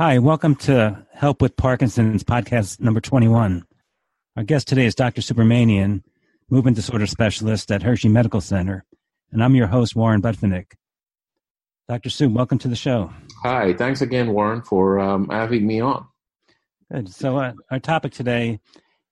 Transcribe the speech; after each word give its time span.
Hi, 0.00 0.20
welcome 0.20 0.54
to 0.54 1.04
Help 1.12 1.42
with 1.42 1.56
Parkinson's 1.56 2.22
podcast 2.22 2.78
number 2.78 3.00
21. 3.00 3.64
Our 4.36 4.44
guest 4.44 4.68
today 4.68 4.86
is 4.86 4.94
Dr. 4.94 5.22
Subramanian, 5.22 6.04
movement 6.48 6.76
disorder 6.76 7.08
specialist 7.08 7.72
at 7.72 7.82
Hershey 7.82 8.08
Medical 8.08 8.40
Center, 8.40 8.84
and 9.32 9.42
I'm 9.42 9.56
your 9.56 9.66
host, 9.66 9.96
Warren 9.96 10.22
Butfinick. 10.22 10.74
Dr. 11.88 12.10
Sue, 12.10 12.28
welcome 12.28 12.58
to 12.58 12.68
the 12.68 12.76
show. 12.76 13.12
Hi, 13.42 13.72
thanks 13.72 14.00
again, 14.00 14.32
Warren, 14.32 14.62
for 14.62 15.00
um, 15.00 15.30
having 15.30 15.66
me 15.66 15.80
on. 15.80 16.06
Good. 16.92 17.08
So, 17.08 17.36
uh, 17.36 17.54
our 17.72 17.80
topic 17.80 18.12
today 18.12 18.60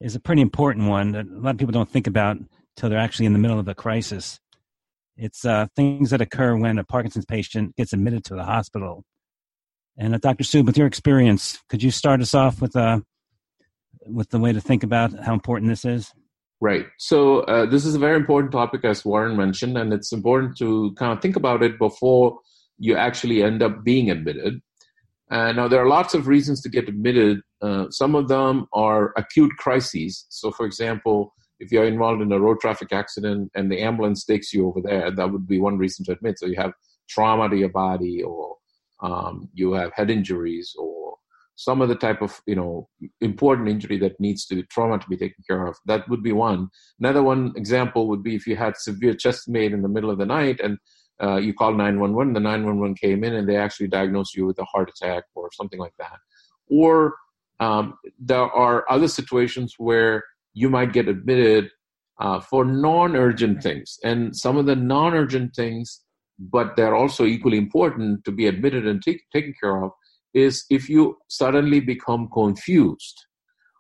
is 0.01 0.15
a 0.15 0.21
pretty 0.21 0.41
important 0.41 0.89
one 0.89 1.11
that 1.11 1.27
a 1.27 1.41
lot 1.41 1.51
of 1.51 1.59
people 1.59 1.73
don't 1.73 1.91
think 1.91 2.07
about 2.07 2.37
until 2.37 2.91
they're 2.91 3.01
actually 3.01 3.27
in 3.27 3.33
the 3.33 3.41
middle 3.41 3.59
of 3.59 3.67
a 3.67 3.75
crisis. 3.75 4.39
It's 5.17 5.45
uh, 5.45 5.67
things 5.75 6.11
that 6.11 6.21
occur 6.21 6.55
when 6.55 6.79
a 6.79 6.85
Parkinson's 6.85 7.27
patient 7.27 7.75
gets 7.75 7.93
admitted 7.93 8.25
to 8.27 8.37
the 8.37 8.45
hospital 8.45 9.05
and 9.99 10.15
uh, 10.15 10.19
Dr. 10.19 10.45
Sub, 10.45 10.67
with 10.67 10.77
your 10.77 10.87
experience, 10.87 11.59
could 11.69 11.83
you 11.83 11.91
start 11.91 12.21
us 12.21 12.35
off 12.35 12.61
with 12.61 12.77
uh, 12.77 13.01
with 14.07 14.31
the 14.31 14.39
way 14.39 14.53
to 14.53 14.61
think 14.61 14.83
about 14.83 15.13
how 15.25 15.33
important 15.33 15.71
this 15.71 15.85
is? 15.85 16.13
Right. 16.61 16.87
So 16.99 17.41
uh, 17.41 17.67
this 17.67 17.85
is 17.85 17.95
a 17.95 17.99
very 17.99 18.17
important 18.17 18.53
topic, 18.53 18.85
as 18.85 19.05
Warren 19.05 19.37
mentioned, 19.37 19.77
and 19.77 19.93
it's 19.93 20.13
important 20.13 20.57
to 20.59 20.95
kind 20.97 21.13
of 21.13 21.21
think 21.21 21.37
about 21.37 21.63
it 21.63 21.79
before 21.79 22.39
you 22.79 22.97
actually 22.97 23.43
end 23.43 23.63
up 23.63 23.85
being 23.85 24.11
admitted. 24.11 24.61
Uh, 25.31 25.53
now, 25.53 25.69
there 25.69 25.83
are 25.83 25.89
lots 25.89 26.15
of 26.15 26.29
reasons 26.29 26.63
to 26.63 26.69
get 26.69 26.89
admitted. 26.89 27.41
Uh, 27.61 27.91
some 27.91 28.15
of 28.15 28.29
them 28.29 28.67
are 28.73 29.13
acute 29.17 29.53
crises. 29.59 30.25
So, 30.29 30.51
for 30.51 30.65
example, 30.65 31.35
if 31.59 31.73
you're 31.73 31.87
involved 31.87 32.23
in 32.23 32.31
a 32.33 32.39
road 32.39 32.61
traffic 32.61 32.93
accident 32.93 33.51
and 33.55 33.71
the 33.71 33.83
ambulance 33.83 34.25
takes 34.25 34.53
you 34.53 34.69
over 34.69 34.81
there, 34.81 35.11
that 35.11 35.33
would 35.33 35.47
be 35.47 35.59
one 35.59 35.79
reason 35.79 36.05
to 36.07 36.13
admit. 36.13 36.39
So, 36.39 36.47
you 36.47 36.57
have 36.57 36.73
trauma 37.09 37.49
to 37.51 37.57
your 37.57 37.71
body 37.71 38.23
or 38.23 38.57
um, 39.01 39.49
you 39.53 39.73
have 39.73 39.93
head 39.95 40.11
injuries 40.11 40.75
or 40.79 41.17
some 41.57 41.81
other 41.81 41.95
type 41.95 42.21
of 42.21 42.41
you 42.47 42.55
know 42.55 42.89
important 43.21 43.69
injury 43.69 43.99
that 43.99 44.21
needs 44.21 44.47
to 44.47 44.55
be 44.55 44.63
trauma 44.65 44.99
to 44.99 45.09
be 45.09 45.17
taken 45.17 45.43
care 45.49 45.67
of. 45.67 45.77
That 45.87 46.09
would 46.09 46.23
be 46.23 46.33
one. 46.33 46.69
Another 47.01 47.23
one 47.23 47.53
example 47.57 48.09
would 48.09 48.23
be 48.23 48.37
if 48.37 48.47
you 48.47 48.57
had 48.57 48.77
severe 48.77 49.15
chest 49.15 49.51
pain 49.53 49.73
in 49.73 49.83
the 49.83 49.89
middle 49.89 50.11
of 50.11 50.19
the 50.19 50.27
night 50.27 50.61
and 50.61 50.79
uh, 51.23 51.37
you 51.37 51.55
call 51.55 51.73
911 51.73 52.35
the 52.35 52.41
911 52.41 52.95
came 52.97 53.25
in 53.25 53.35
and 53.35 53.49
they 53.49 53.57
actually 53.57 53.89
diagnosed 53.89 54.37
you 54.37 54.45
with 54.45 54.59
a 54.59 54.65
heart 54.65 54.91
attack 54.91 55.25
or 55.35 55.49
something 55.53 55.79
like 55.79 55.95
that. 55.99 56.19
Or 56.69 57.15
um, 57.59 57.95
there 58.19 58.41
are 58.41 58.85
other 58.91 59.09
situations 59.09 59.75
where 59.79 60.25
you 60.53 60.69
might 60.69 60.93
get 60.93 61.09
admitted 61.09 61.71
uh, 62.21 62.41
for 62.41 62.65
non-urgent 62.65 63.63
things. 63.63 63.99
And 64.05 64.37
some 64.37 64.57
of 64.57 64.67
the 64.67 64.77
non-urgent 64.77 65.55
things 65.55 66.03
but 66.39 66.77
they're 66.77 66.95
also 66.95 67.25
equally 67.25 67.59
important 67.59 68.25
to 68.25 68.33
be 68.33 68.47
admitted 68.47 68.87
and 68.87 69.03
take, 69.03 69.23
taken 69.33 69.55
care 69.61 69.83
of 69.83 69.91
is 70.35 70.65
if 70.69 70.89
you 70.89 71.17
suddenly 71.29 71.81
become 71.81 72.29
confused 72.33 73.27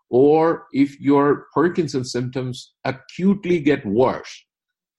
or 0.09 0.67
if 0.73 0.99
your 1.01 1.47
Parkinson's 1.53 2.13
symptoms 2.13 2.73
acutely 2.85 3.61
get 3.61 3.85
worse. 3.85 4.45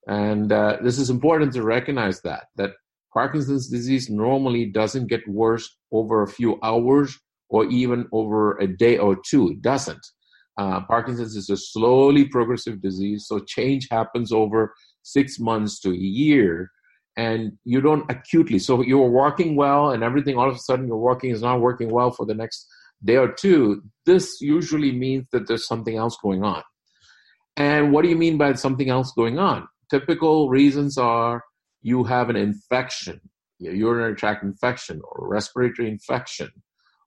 And 0.07 0.51
uh, 0.51 0.77
this 0.83 0.99
is 0.99 1.09
important 1.09 1.53
to 1.53 1.63
recognize 1.63 2.21
that, 2.21 2.45
that 2.57 2.71
Parkinson's 3.13 3.69
disease 3.69 4.09
normally 4.09 4.65
doesn't 4.65 5.07
get 5.07 5.27
worse 5.27 5.67
over 5.91 6.21
a 6.21 6.27
few 6.27 6.59
hours 6.61 7.17
or 7.49 7.65
even 7.65 8.05
over 8.11 8.57
a 8.59 8.67
day 8.67 8.97
or 8.97 9.17
two. 9.27 9.49
It 9.49 9.61
doesn't. 9.61 10.05
Uh, 10.57 10.81
Parkinson's 10.81 11.35
is 11.35 11.49
a 11.49 11.57
slowly 11.57 12.25
progressive 12.25 12.81
disease, 12.81 13.25
so 13.27 13.39
change 13.39 13.87
happens 13.89 14.31
over 14.31 14.73
six 15.03 15.39
months 15.39 15.79
to 15.79 15.91
a 15.91 15.95
year 15.95 16.71
and 17.17 17.51
you 17.65 17.81
don't 17.81 18.09
acutely 18.09 18.59
so 18.59 18.81
you're 18.81 19.09
working 19.09 19.55
well 19.55 19.89
and 19.89 20.03
everything 20.03 20.37
all 20.37 20.49
of 20.49 20.55
a 20.55 20.59
sudden 20.59 20.87
your 20.87 20.97
working 20.97 21.31
is 21.31 21.41
not 21.41 21.59
working 21.59 21.89
well 21.89 22.11
for 22.11 22.25
the 22.25 22.33
next 22.33 22.67
day 23.03 23.17
or 23.17 23.27
two 23.27 23.81
this 24.05 24.39
usually 24.41 24.91
means 24.91 25.25
that 25.31 25.47
there's 25.47 25.67
something 25.67 25.97
else 25.97 26.17
going 26.23 26.43
on. 26.43 26.63
And 27.57 27.91
what 27.91 28.03
do 28.03 28.09
you 28.09 28.15
mean 28.15 28.37
by 28.37 28.53
something 28.53 28.89
else 28.89 29.11
going 29.11 29.37
on? 29.37 29.67
Typical 29.89 30.49
reasons 30.49 30.97
are 30.97 31.43
you 31.81 32.03
have 32.05 32.29
an 32.29 32.35
infection 32.35 33.19
urinary 33.59 34.15
tract 34.15 34.43
infection 34.43 35.01
or 35.03 35.27
respiratory 35.27 35.89
infection 35.89 36.49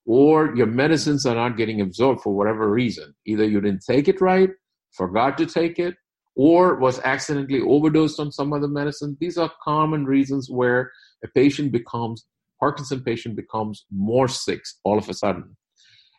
or 0.04 0.52
your 0.56 0.66
medicines 0.66 1.24
are 1.24 1.36
not 1.36 1.56
getting 1.56 1.80
absorbed 1.80 2.20
for 2.22 2.34
whatever 2.34 2.68
reason. 2.68 3.14
Either 3.24 3.44
you 3.44 3.60
didn't 3.60 3.84
take 3.88 4.08
it 4.08 4.20
right 4.20 4.50
forgot 4.92 5.38
to 5.38 5.46
take 5.46 5.78
it 5.78 5.94
or 6.36 6.76
was 6.76 7.00
accidentally 7.00 7.60
overdosed 7.60 8.20
on 8.20 8.32
some 8.32 8.52
other 8.52 8.68
medicine. 8.68 9.16
These 9.20 9.38
are 9.38 9.50
common 9.62 10.04
reasons 10.04 10.48
where 10.50 10.92
a 11.24 11.28
patient 11.28 11.72
becomes, 11.72 12.24
Parkinson 12.58 13.02
patient 13.02 13.36
becomes 13.36 13.84
more 13.90 14.28
sick 14.28 14.62
all 14.84 14.98
of 14.98 15.08
a 15.08 15.14
sudden. 15.14 15.56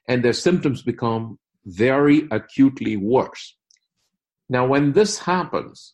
And 0.07 0.23
their 0.23 0.33
symptoms 0.33 0.81
become 0.81 1.39
very 1.65 2.27
acutely 2.31 2.97
worse. 2.97 3.55
Now, 4.49 4.65
when 4.65 4.91
this 4.91 5.19
happens, 5.19 5.93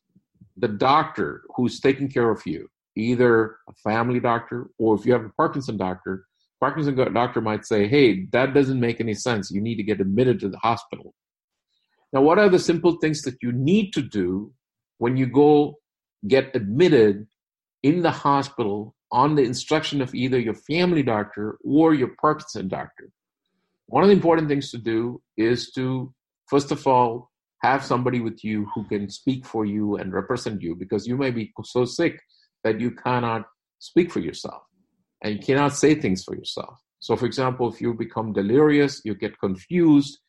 the 0.56 0.68
doctor 0.68 1.44
who's 1.56 1.80
taking 1.80 2.10
care 2.10 2.32
of 2.32 2.46
you, 2.46 2.70
either 2.96 3.58
a 3.70 3.74
family 3.84 4.20
doctor 4.20 4.70
or 4.80 4.96
if 4.96 5.06
you 5.06 5.14
have 5.14 5.26
a 5.26 5.30
Parkinson 5.38 5.78
doctor, 5.78 6.26
Parkinson 6.60 6.96
doctor 7.14 7.42
might 7.42 7.66
say, 7.66 7.88
hey, 7.88 8.26
that 8.32 8.56
doesn't 8.56 8.80
make 8.80 9.00
any 9.00 9.14
sense. 9.14 9.52
You 9.52 9.62
need 9.62 9.76
to 9.76 9.84
get 9.84 10.02
admitted 10.02 10.40
to 10.40 10.50
the 10.50 10.58
hospital. 10.58 11.14
Now, 12.14 12.22
what 12.22 12.40
are 12.40 12.50
the 12.50 12.60
simple 12.60 12.98
things 12.98 13.22
that 13.24 13.38
you 13.42 13.52
need 13.52 13.92
to 13.94 14.02
do 14.02 14.54
when 14.98 15.18
you 15.18 15.28
go 15.28 15.76
get 16.28 16.56
admitted 16.56 17.28
in 17.84 18.02
the 18.02 18.12
hospital 18.12 18.96
on 19.12 19.36
the 19.36 19.44
instruction 19.44 20.02
of 20.02 20.14
either 20.16 20.40
your 20.40 20.54
family 20.54 21.04
doctor 21.04 21.58
or 21.64 21.94
your 21.94 22.12
Parkinson 22.20 22.68
doctor? 22.68 23.10
One 23.88 24.04
of 24.04 24.10
the 24.10 24.16
important 24.16 24.48
things 24.48 24.72
to 24.72 24.78
do 24.78 25.22
is 25.38 25.72
to, 25.72 26.14
first 26.48 26.72
of 26.72 26.86
all, 26.88 27.32
have 27.62 27.84
somebody 27.84 28.20
with 28.20 28.44
you 28.44 28.68
who 28.74 28.84
can 28.86 29.10
speak 29.10 29.46
for 29.46 29.66
you 29.66 29.96
and 29.96 30.14
represent 30.14 30.62
you 30.62 30.76
because 30.76 31.08
you 31.08 31.18
may 31.18 31.32
be 31.32 31.52
so 31.64 31.86
sick 31.86 32.20
that 32.64 32.80
you 32.80 32.92
cannot 32.92 33.44
speak 33.80 34.12
for 34.12 34.20
yourself 34.20 34.62
and 35.24 35.36
you 35.36 35.40
cannot 35.40 35.74
say 35.74 35.96
things 35.96 36.24
for 36.24 36.36
yourself. 36.36 36.80
So, 37.00 37.16
for 37.16 37.26
example, 37.26 37.72
if 37.72 37.82
you 37.82 37.94
become 37.94 38.34
delirious, 38.34 39.02
you 39.06 39.16
get 39.16 39.40
confused, 39.40 40.20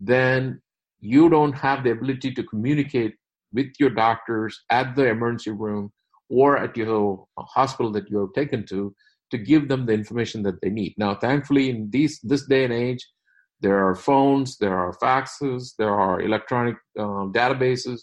then 0.00 0.60
you 1.00 1.28
don't 1.28 1.52
have 1.52 1.84
the 1.84 1.90
ability 1.90 2.32
to 2.34 2.42
communicate 2.42 3.14
with 3.52 3.68
your 3.78 3.90
doctors 3.90 4.60
at 4.70 4.94
the 4.96 5.06
emergency 5.06 5.50
room 5.50 5.90
or 6.28 6.58
at 6.58 6.76
your 6.76 7.26
hospital 7.38 7.90
that 7.92 8.08
you're 8.10 8.30
taken 8.34 8.66
to 8.66 8.94
to 9.30 9.38
give 9.38 9.68
them 9.68 9.86
the 9.86 9.92
information 9.92 10.42
that 10.42 10.60
they 10.62 10.70
need. 10.70 10.94
Now, 10.96 11.14
thankfully, 11.14 11.70
in 11.70 11.90
these 11.90 12.18
this 12.22 12.46
day 12.46 12.64
and 12.64 12.72
age, 12.72 13.06
there 13.60 13.86
are 13.86 13.94
phones, 13.94 14.56
there 14.58 14.76
are 14.76 14.96
faxes, 15.02 15.74
there 15.78 15.94
are 15.94 16.20
electronic 16.20 16.76
um, 16.98 17.32
databases, 17.32 18.00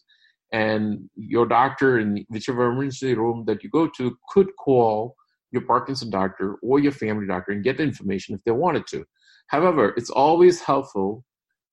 and 0.51 1.09
your 1.15 1.45
doctor 1.47 1.99
in 1.99 2.25
whichever 2.29 2.69
emergency 2.69 3.15
room 3.15 3.45
that 3.47 3.63
you 3.63 3.69
go 3.69 3.89
to 3.97 4.17
could 4.29 4.49
call 4.57 5.15
your 5.51 5.63
Parkinson 5.63 6.09
doctor 6.09 6.55
or 6.61 6.79
your 6.79 6.91
family 6.91 7.25
doctor 7.25 7.51
and 7.51 7.63
get 7.63 7.79
information 7.79 8.35
if 8.35 8.43
they 8.43 8.51
wanted 8.51 8.85
to. 8.87 9.05
However, 9.47 9.93
it's 9.95 10.09
always 10.09 10.61
helpful 10.61 11.23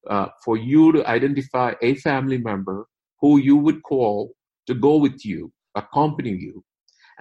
uh, 0.08 0.28
for 0.44 0.56
you 0.56 0.92
to 0.92 1.08
identify 1.08 1.74
a 1.82 1.94
family 1.96 2.38
member 2.38 2.86
who 3.20 3.38
you 3.38 3.56
would 3.56 3.82
call 3.82 4.32
to 4.66 4.74
go 4.74 4.96
with 4.96 5.24
you, 5.24 5.52
accompany 5.74 6.30
you. 6.30 6.64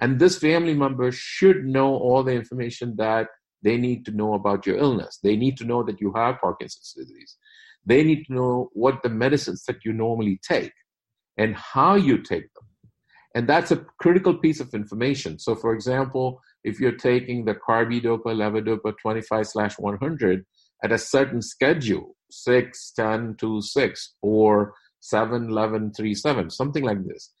And 0.00 0.18
this 0.18 0.38
family 0.38 0.74
member 0.74 1.12
should 1.12 1.64
know 1.64 1.94
all 1.94 2.22
the 2.22 2.32
information 2.32 2.96
that 2.96 3.28
they 3.62 3.76
need 3.76 4.04
to 4.06 4.10
know 4.10 4.34
about 4.34 4.66
your 4.66 4.76
illness. 4.76 5.18
They 5.22 5.36
need 5.36 5.56
to 5.58 5.64
know 5.64 5.82
that 5.84 6.00
you 6.00 6.12
have 6.16 6.40
Parkinson's 6.40 6.94
disease. 6.96 7.36
They 7.84 8.02
need 8.02 8.24
to 8.24 8.34
know 8.34 8.70
what 8.72 9.02
the 9.02 9.08
medicines 9.08 9.64
that 9.66 9.84
you 9.84 9.92
normally 9.92 10.40
take 10.46 10.72
and 11.36 11.54
how 11.54 11.94
you 11.94 12.18
take 12.18 12.52
them. 12.54 12.66
And 13.34 13.48
that's 13.48 13.70
a 13.70 13.84
critical 13.98 14.34
piece 14.34 14.60
of 14.60 14.74
information. 14.74 15.38
So, 15.38 15.54
for 15.54 15.72
example, 15.72 16.40
if 16.64 16.78
you're 16.78 16.92
taking 16.92 17.44
the 17.44 17.54
carbidopa 17.54 18.26
levodopa 18.26 18.92
25 19.00 19.46
slash 19.46 19.78
100 19.78 20.44
at 20.84 20.92
a 20.92 20.98
certain 20.98 21.40
schedule, 21.40 22.16
6, 22.32 22.92
10 22.92 23.36
to 23.38 23.60
6, 23.60 24.14
or 24.22 24.74
7, 25.00 25.50
11, 25.50 25.92
3, 25.92 26.14
7, 26.14 26.50
something 26.50 26.84
like 26.84 27.04
this. 27.06 27.32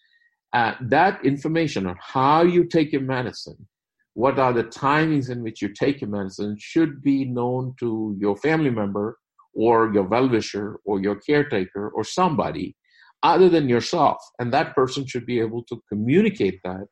Uh, 0.52 0.74
that 0.82 1.24
information 1.24 1.86
on 1.86 1.96
how 2.00 2.42
you 2.42 2.64
take 2.64 2.92
your 2.92 3.00
medicine, 3.02 3.66
what 4.14 4.38
are 4.38 4.52
the 4.52 4.64
timings 4.64 5.30
in 5.30 5.42
which 5.42 5.62
you 5.62 5.68
take 5.68 6.00
your 6.02 6.10
medicine, 6.10 6.56
should 6.58 7.02
be 7.02 7.24
known 7.24 7.74
to 7.80 8.14
your 8.18 8.36
family 8.36 8.68
member 8.68 9.16
or 9.54 9.92
your 9.94 10.02
well-wisher 10.02 10.78
or 10.84 11.00
your 11.00 11.16
caretaker 11.16 11.88
or 11.90 12.04
somebody 12.04 12.76
other 13.22 13.48
than 13.48 13.68
yourself. 13.68 14.18
And 14.38 14.52
that 14.52 14.74
person 14.74 15.06
should 15.06 15.24
be 15.24 15.40
able 15.40 15.62
to 15.64 15.82
communicate 15.88 16.60
that 16.64 16.86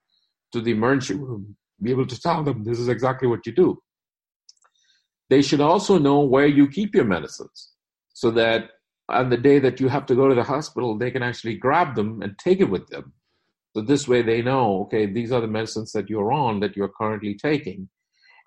to 0.53 0.61
the 0.61 0.71
emergency 0.71 1.15
room, 1.15 1.57
be 1.83 1.91
able 1.91 2.07
to 2.07 2.21
tell 2.21 2.43
them 2.43 2.65
this 2.65 2.79
is 2.79 2.89
exactly 2.89 3.29
what 3.29 3.47
you 3.47 3.53
do. 3.53 3.79
They 5.29 5.43
should 5.43 5.61
also 5.61 5.99
know 5.99 6.21
where 6.21 6.47
you 6.47 6.69
keep 6.69 6.95
your 6.95 7.05
medicines 7.05 7.70
so 8.21 8.31
that 8.31 8.73
on 9.09 9.31
the 9.31 9.37
day 9.39 9.59
that 9.59 9.81
you 9.81 9.89
have 9.89 10.05
to 10.05 10.15
go 10.15 10.29
to 10.29 10.35
the 10.35 10.43
hospital, 10.43 10.99
they 10.99 11.11
can 11.11 11.23
actually 11.23 11.57
grab 11.57 11.95
them 11.95 12.21
and 12.21 12.39
take 12.39 12.61
it 12.61 12.69
with 12.69 12.87
them. 12.89 13.15
So 13.75 13.81
this 13.81 14.07
way 14.07 14.21
they 14.21 14.43
know, 14.43 14.83
okay, 14.83 15.07
these 15.07 15.33
are 15.33 15.41
the 15.41 15.47
medicines 15.47 15.93
that 15.93 16.11
you're 16.11 16.31
on 16.31 16.61
that 16.61 16.77
you're 16.77 16.93
currently 17.01 17.35
taking. 17.35 17.89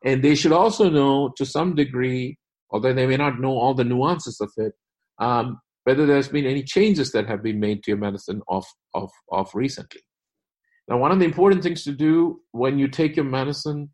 And 0.05 0.23
they 0.23 0.35
should 0.35 0.51
also 0.51 0.91
know 0.91 1.33
to 1.37 1.43
some 1.43 1.73
degree, 1.73 2.37
although 2.69 2.93
they 2.93 3.07
may 3.07 3.17
not 3.17 3.39
know 3.39 3.57
all 3.57 3.73
the 3.73 3.83
nuances 3.83 4.39
of 4.39 4.51
it, 4.57 4.73
um, 5.17 5.59
whether 5.85 6.05
there's 6.05 6.27
been 6.27 6.45
any 6.45 6.61
changes 6.61 7.11
that 7.13 7.27
have 7.27 7.41
been 7.41 7.59
made 7.59 7.81
to 7.83 7.91
your 7.91 7.97
medicine 7.97 8.43
of, 8.47 8.63
of, 8.93 9.09
of 9.31 9.49
recently. 9.55 10.01
Now, 10.87 10.97
one 10.97 11.11
of 11.11 11.17
the 11.17 11.25
important 11.25 11.63
things 11.63 11.83
to 11.85 11.93
do 11.93 12.41
when 12.51 12.77
you 12.77 12.87
take 12.87 13.15
your 13.15 13.25
medicine 13.25 13.89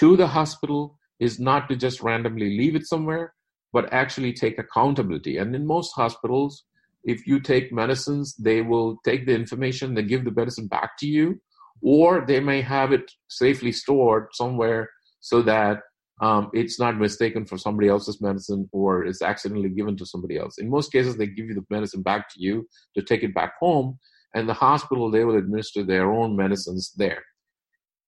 to 0.00 0.16
the 0.16 0.28
hospital 0.28 0.98
is 1.20 1.38
not 1.38 1.68
to 1.68 1.76
just 1.76 2.00
randomly 2.00 2.56
leave 2.56 2.76
it 2.76 2.86
somewhere, 2.86 3.34
but 3.72 3.92
actually 3.92 4.32
take 4.32 4.58
accountability. 4.58 5.36
And 5.36 5.54
in 5.54 5.66
most 5.66 5.92
hospitals, 5.94 6.64
if 7.04 7.26
you 7.26 7.40
take 7.40 7.72
medicines, 7.72 8.34
they 8.36 8.62
will 8.62 8.98
take 9.04 9.26
the 9.26 9.34
information, 9.34 9.94
they 9.94 10.02
give 10.02 10.24
the 10.24 10.32
medicine 10.32 10.66
back 10.66 10.98
to 10.98 11.06
you, 11.06 11.40
or 11.82 12.24
they 12.26 12.40
may 12.40 12.60
have 12.60 12.92
it 12.92 13.10
safely 13.28 13.72
stored 13.72 14.28
somewhere 14.32 14.90
so 15.20 15.42
that 15.42 15.80
um, 16.20 16.50
it's 16.52 16.80
not 16.80 16.98
mistaken 16.98 17.44
for 17.44 17.56
somebody 17.56 17.88
else's 17.88 18.20
medicine 18.20 18.68
or 18.72 19.04
is 19.04 19.22
accidentally 19.22 19.68
given 19.68 19.96
to 19.96 20.06
somebody 20.06 20.36
else. 20.36 20.58
In 20.58 20.68
most 20.68 20.90
cases, 20.90 21.16
they 21.16 21.26
give 21.26 21.46
you 21.46 21.54
the 21.54 21.64
medicine 21.70 22.02
back 22.02 22.28
to 22.30 22.40
you 22.40 22.66
to 22.96 23.02
take 23.02 23.22
it 23.22 23.34
back 23.34 23.52
home, 23.60 23.98
and 24.34 24.48
the 24.48 24.54
hospital 24.54 25.10
they 25.10 25.24
will 25.24 25.38
administer 25.38 25.84
their 25.84 26.10
own 26.10 26.34
medicines 26.36 26.92
there. 26.96 27.22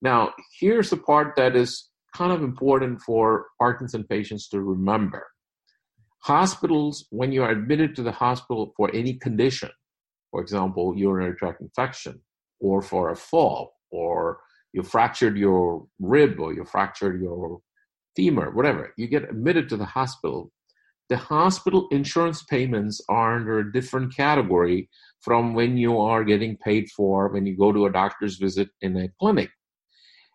Now, 0.02 0.32
here's 0.58 0.90
the 0.90 0.96
part 0.96 1.36
that 1.36 1.54
is 1.54 1.88
kind 2.16 2.32
of 2.32 2.42
important 2.42 3.00
for 3.02 3.46
Parkinson 3.60 4.04
patients 4.04 4.48
to 4.48 4.60
remember. 4.60 5.26
Hospitals, 6.20 7.06
when 7.10 7.32
you 7.32 7.42
are 7.42 7.50
admitted 7.50 7.96
to 7.96 8.02
the 8.02 8.12
hospital 8.12 8.72
for 8.76 8.94
any 8.94 9.14
condition, 9.14 9.70
for 10.30 10.40
example, 10.40 10.94
urinary 10.96 11.34
tract 11.34 11.60
infection, 11.60 12.20
or 12.60 12.82
for 12.82 13.10
a 13.10 13.16
fall, 13.16 13.74
or 13.90 14.40
you 14.72 14.82
fractured 14.82 15.36
your 15.38 15.86
rib, 15.98 16.38
or 16.38 16.52
you 16.52 16.64
fractured 16.64 17.20
your 17.20 17.60
femur, 18.14 18.50
whatever, 18.50 18.92
you 18.96 19.06
get 19.06 19.28
admitted 19.28 19.68
to 19.68 19.76
the 19.76 19.84
hospital. 19.84 20.52
The 21.08 21.16
hospital 21.16 21.88
insurance 21.90 22.42
payments 22.42 23.00
are 23.08 23.36
under 23.36 23.58
a 23.58 23.72
different 23.72 24.14
category 24.14 24.88
from 25.22 25.54
when 25.54 25.76
you 25.76 25.98
are 25.98 26.22
getting 26.22 26.56
paid 26.56 26.88
for 26.90 27.28
when 27.28 27.46
you 27.46 27.56
go 27.56 27.72
to 27.72 27.86
a 27.86 27.92
doctor's 27.92 28.36
visit 28.36 28.68
in 28.80 28.96
a 28.96 29.08
clinic. 29.18 29.50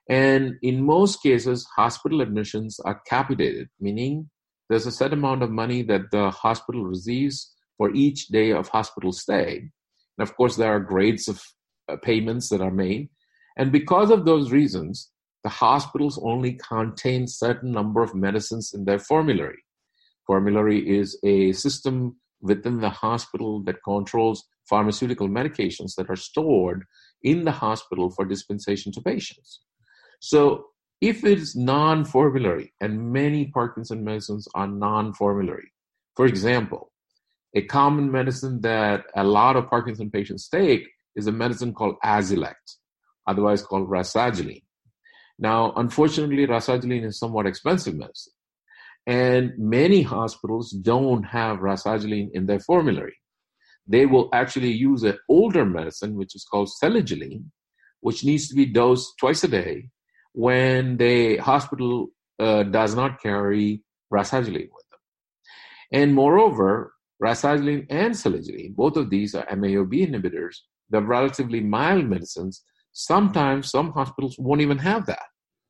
And 0.09 0.55
in 0.61 0.83
most 0.83 1.23
cases, 1.23 1.65
hospital 1.75 2.21
admissions 2.21 2.79
are 2.79 3.01
capitated, 3.07 3.69
meaning 3.79 4.29
there's 4.69 4.85
a 4.85 4.91
set 4.91 5.13
amount 5.13 5.44
of 5.44 5.51
money 5.51 5.83
that 5.83 6.12
the 6.12 6.31
hospital 6.31 6.85
receives 6.85 7.53
for 7.77 7.94
each 7.94 8.27
day 8.27 8.51
of 8.51 8.67
hospital 8.67 9.12
stay. 9.12 9.69
And 10.17 10.27
of 10.27 10.35
course, 10.35 10.56
there 10.56 10.73
are 10.73 10.79
grades 10.79 11.27
of 11.27 11.41
uh, 11.89 11.97
payments 11.97 12.50
that 12.50 12.62
are 12.62 12.71
made. 12.71 13.09
And 13.57 13.71
because 13.71 14.09
of 14.09 14.25
those 14.25 14.51
reasons, 14.51 15.12
the 15.44 15.50
hospitals 15.50 16.19
only 16.23 16.53
contain 16.53 17.27
certain 17.27 17.71
number 17.71 18.01
of 18.01 18.15
medicines 18.15 18.73
in 18.73 18.85
their 18.85 19.00
formulary. 19.00 19.63
Formulary 20.25 20.79
is 20.79 21.19
a 21.23 21.51
system 21.51 22.15
within 22.41 22.79
the 22.79 22.89
hospital 22.89 23.63
that 23.63 23.83
controls 23.83 24.44
pharmaceutical 24.68 25.29
medications 25.29 25.94
that 25.95 26.09
are 26.09 26.15
stored 26.15 26.83
in 27.21 27.44
the 27.44 27.51
hospital 27.51 28.09
for 28.09 28.25
dispensation 28.25 28.91
to 28.91 29.01
patients. 29.01 29.61
So 30.19 30.65
if 31.01 31.24
it 31.24 31.39
is 31.39 31.56
non-formulary, 31.56 32.74
and 32.80 33.12
many 33.12 33.47
Parkinson 33.47 34.03
medicines 34.03 34.47
are 34.56 34.68
non-formulary, 34.68 35.71
for 36.15 36.25
example, 36.25 36.92
a 37.53 37.62
common 37.62 38.12
medicine 38.12 38.62
that 38.62 39.06
a 39.15 39.24
lot 39.24 39.56
of 39.56 39.69
Parkinson 39.69 40.09
patients 40.09 40.47
take 40.47 40.88
is 41.15 41.27
a 41.27 41.31
medicine 41.31 41.74
called 41.74 41.95
Azilect, 42.03 42.77
otherwise 43.27 43.62
called 43.62 43.89
rasagiline. 43.89 44.63
Now, 45.38 45.74
unfortunately, 45.75 46.47
rasagiline 46.47 47.06
is 47.06 47.19
somewhat 47.19 47.45
expensive 47.45 47.95
medicine, 47.95 48.33
and 49.06 49.53
many 49.57 50.01
hospitals 50.01 50.71
don't 50.71 51.24
have 51.24 51.59
rasagiline 51.59 52.30
in 52.33 52.45
their 52.45 52.59
formulary. 52.59 53.15
They 53.88 54.06
will 54.06 54.30
actually 54.33 54.71
use 54.71 55.03
an 55.03 55.19
older 55.30 55.65
medicine, 55.65 56.15
which 56.15 56.36
is 56.36 56.45
called 56.45 56.69
selegiline, 56.81 57.45
which 58.00 58.24
needs 58.24 58.47
to 58.47 58.56
be 58.56 58.65
dosed 58.65 59.13
twice 59.19 59.44
a 59.44 59.47
day 59.47 59.89
when 60.35 60.97
the 60.97 61.37
hospital 61.37 62.07
uh, 62.39 62.63
does 62.63 62.93
not 62.93 63.21
carry 63.21 63.81
rasagiline 64.13 64.69
with 64.75 64.85
them. 64.91 64.99
And 65.93 66.13
moreover, 66.13 66.93
rasagiline 67.23 67.87
and 67.89 68.13
selegiline, 68.13 68.75
both 68.75 68.97
of 68.97 69.09
these 69.09 69.33
are 69.33 69.47
MAO-B 69.55 70.05
inhibitors, 70.05 70.57
the 70.89 71.01
relatively 71.01 71.61
mild 71.61 72.05
medicines. 72.05 72.63
Sometimes 72.91 73.71
some 73.71 73.93
hospitals 73.93 74.35
won't 74.37 74.59
even 74.59 74.77
have 74.79 75.05
that. 75.05 75.27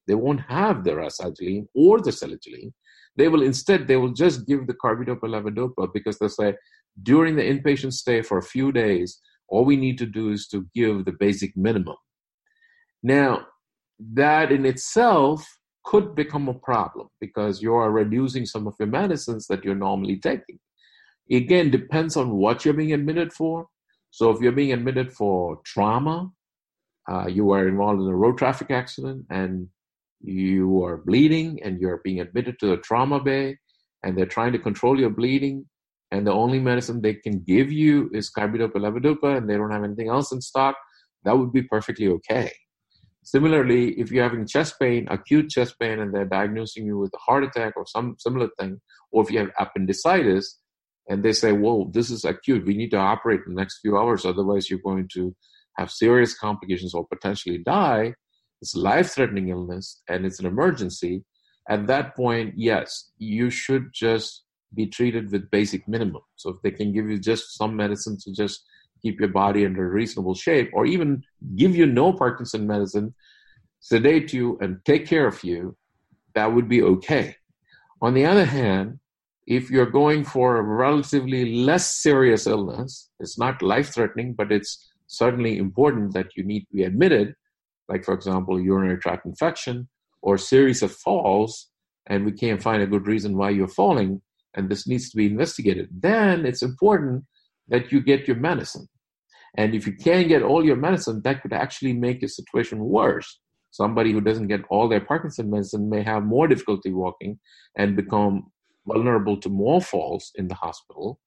They 0.08 0.16
won't 0.16 0.42
have 0.42 0.84
the 0.84 0.92
rasagiline 0.92 1.68
or 1.76 2.02
the 2.02 2.10
selegiline. 2.10 2.74
They 3.16 3.28
will 3.28 3.44
instead, 3.44 3.88
they 3.88 3.98
will 3.98 4.14
just 4.14 4.48
give 4.48 4.66
the 4.66 4.74
carbidopa 4.74 5.22
levodopa 5.22 5.94
because 5.94 6.18
they 6.18 6.28
say 6.28 6.56
during 7.04 7.36
the 7.36 7.44
inpatient 7.44 7.94
stay 7.94 8.24
for 8.24 8.40
a 8.40 8.44
few 8.44 8.72
days, 8.72 9.22
all 9.48 9.64
we 9.64 9.78
need 9.78 10.00
to 10.00 10.08
do 10.08 10.32
is 10.32 10.48
to 10.48 10.66
give 10.74 11.06
the 11.06 11.12
basic 11.12 11.56
minimum. 11.56 11.98
Now, 13.04 13.46
that 14.00 14.52
in 14.52 14.66
itself 14.66 15.46
could 15.84 16.16
become 16.16 16.48
a 16.48 16.54
problem 16.54 17.08
because 17.22 17.62
you 17.62 17.74
are 17.74 17.92
reducing 17.92 18.46
some 18.46 18.68
of 18.68 18.76
your 18.80 18.88
medicines 18.88 19.48
that 19.48 19.64
you're 19.64 19.76
normally 19.76 20.18
taking. 20.18 20.60
Again, 21.32 21.72
depends 21.72 22.18
on 22.18 22.32
what 22.32 22.66
you're 22.66 22.74
being 22.74 22.94
admitted 22.94 23.32
for. 23.34 23.68
So 24.12 24.32
if 24.32 24.42
you're 24.42 24.52
being 24.52 24.74
admitted 24.74 25.14
for 25.14 25.60
trauma, 25.66 26.32
uh, 27.10 27.28
you 27.28 27.52
are 27.52 27.68
involved 27.68 28.02
in 28.02 28.08
a 28.08 28.16
road 28.16 28.38
traffic 28.38 28.72
accident 28.72 29.26
and 29.30 29.68
you 30.22 30.84
are 30.84 30.98
bleeding 30.98 31.60
and 31.64 31.80
you're 31.80 32.02
being 32.04 32.20
admitted 32.20 32.58
to 32.60 32.74
a 32.74 32.78
trauma 32.78 33.20
bay 33.20 33.58
and 34.04 34.18
they're 34.18 34.26
trying 34.26 34.54
to 34.54 34.60
control 34.60 35.00
your 35.00 35.10
bleeding 35.10 35.66
and 36.12 36.26
the 36.26 36.32
only 36.32 36.60
medicine 36.60 37.02
they 37.02 37.14
can 37.14 37.40
give 37.42 37.72
you 37.72 38.10
is 38.14 38.32
carbidopa 38.32 38.76
levodopa 38.76 39.38
and 39.38 39.50
they 39.50 39.56
don't 39.56 39.72
have 39.72 39.84
anything 39.84 40.10
else 40.10 40.32
in 40.32 40.42
stock, 40.42 40.76
that 41.24 41.38
would 41.38 41.52
be 41.52 41.64
perfectly 41.64 42.08
okay. 42.08 42.52
Similarly, 43.26 44.00
if 44.00 44.12
you're 44.12 44.24
having 44.24 44.46
chest 44.46 44.80
pain, 44.80 45.08
acute 45.10 45.50
chest 45.50 45.80
pain, 45.80 46.00
and 46.00 46.14
they're 46.14 46.26
diagnosing 46.26 46.86
you 46.86 47.00
with 47.00 47.12
a 47.14 47.18
heart 47.18 47.44
attack 47.44 47.74
or 47.76 47.86
some 47.88 48.16
similar 48.20 48.50
thing, 48.60 48.80
or 49.12 49.24
if 49.24 49.32
you 49.32 49.40
have 49.40 49.52
appendicitis, 49.60 50.60
and 51.10 51.24
they 51.24 51.34
say, 51.34 51.52
"Whoa, 51.52 51.90
this 51.92 52.12
is 52.12 52.24
acute. 52.24 52.66
We 52.66 52.78
need 52.78 52.92
to 52.92 52.98
operate 52.98 53.42
in 53.46 53.56
the 53.56 53.62
next 53.62 53.80
few 53.80 53.98
hours, 53.98 54.26
otherwise 54.26 54.70
you're 54.70 54.80
going 54.92 55.10
to 55.16 55.36
have 55.78 55.90
serious 55.92 56.38
complications 56.38 56.94
or 56.94 57.06
potentially 57.08 57.58
die." 57.58 58.14
It's 58.62 58.76
a 58.76 58.80
life-threatening 58.80 59.50
illness, 59.50 60.02
and 60.08 60.26
it's 60.26 60.40
an 60.40 60.46
emergency. 60.46 61.24
At 61.68 61.88
that 61.88 62.16
point, 62.16 62.54
yes, 62.56 63.12
you 63.18 63.50
should 63.50 63.90
just 63.92 64.46
be 64.74 64.86
treated 64.86 65.32
with 65.32 65.50
basic 65.50 65.88
minimum. 65.88 66.22
So 66.36 66.52
if 66.52 66.58
they 66.62 66.72
can 66.72 66.94
give 66.94 67.10
you 67.10 67.18
just 67.18 67.58
some 67.58 67.76
medicine 67.76 68.18
to 68.24 68.32
just 68.32 68.64
keep 69.06 69.20
your 69.20 69.34
body 69.44 69.62
under 69.66 69.84
a 69.86 69.96
reasonable 70.00 70.38
shape, 70.46 70.70
or 70.74 70.84
even 70.96 71.10
give 71.62 71.74
you 71.80 71.86
no 71.86 72.06
Parkinson 72.12 72.66
medicine, 72.74 73.08
sedate 73.92 74.34
you, 74.38 74.58
and 74.62 74.72
take 74.84 75.06
care 75.14 75.28
of 75.28 75.44
you, 75.50 75.60
that 76.34 76.52
would 76.54 76.68
be 76.76 76.82
okay. 76.94 77.36
On 78.02 78.14
the 78.16 78.26
other 78.26 78.46
hand, 78.60 78.88
if 79.58 79.64
you're 79.70 79.98
going 80.02 80.22
for 80.34 80.58
a 80.58 80.68
relatively 80.88 81.44
less 81.70 81.86
serious 82.08 82.48
illness, 82.48 82.92
it's 83.20 83.38
not 83.38 83.62
life 83.62 83.90
threatening, 83.94 84.34
but 84.40 84.52
it's 84.52 84.72
certainly 85.06 85.54
important 85.68 86.14
that 86.16 86.30
you 86.36 86.44
need 86.44 86.62
to 86.62 86.74
be 86.80 86.84
admitted, 86.84 87.36
like, 87.88 88.04
for 88.04 88.16
example, 88.16 88.60
urinary 88.60 88.98
tract 88.98 89.24
infection 89.32 89.88
or 90.24 90.38
series 90.38 90.82
of 90.82 90.92
falls, 90.92 91.70
and 92.08 92.26
we 92.26 92.32
can't 92.32 92.66
find 92.68 92.82
a 92.82 92.92
good 92.94 93.06
reason 93.06 93.38
why 93.38 93.52
you're 93.52 93.78
falling, 93.82 94.12
and 94.56 94.68
this 94.68 94.88
needs 94.88 95.12
to 95.12 95.18
be 95.18 95.28
investigated, 95.28 95.88
then 95.92 96.46
it's 96.50 96.64
important 96.64 97.24
that 97.68 97.92
you 97.92 98.00
get 98.02 98.28
your 98.28 98.38
medicine. 98.38 98.88
And 99.58 99.74
if 99.74 99.88
you 99.88 99.94
can't 99.94 100.28
get 100.28 100.44
all 100.44 100.66
your 100.66 100.76
medicine, 100.76 101.22
that 101.24 101.42
could 101.42 101.54
actually 101.54 101.94
make 101.94 102.22
your 102.22 102.30
situation 102.30 102.80
worse. 102.80 103.40
Somebody 103.72 104.12
who 104.12 104.22
doesn't 104.22 104.48
get 104.48 104.64
all 104.70 104.88
their 104.88 105.02
Parkinson 105.02 105.50
medicine 105.50 105.90
may 105.90 106.02
have 106.04 106.24
more 106.24 106.48
difficulty 106.48 106.92
walking 106.92 107.40
and 107.78 107.96
become 107.96 108.52
vulnerable 108.88 109.38
to 109.42 109.50
more 109.50 109.82
falls 109.82 110.32
in 110.36 110.48
the 110.48 110.56
hospital. 110.56 111.20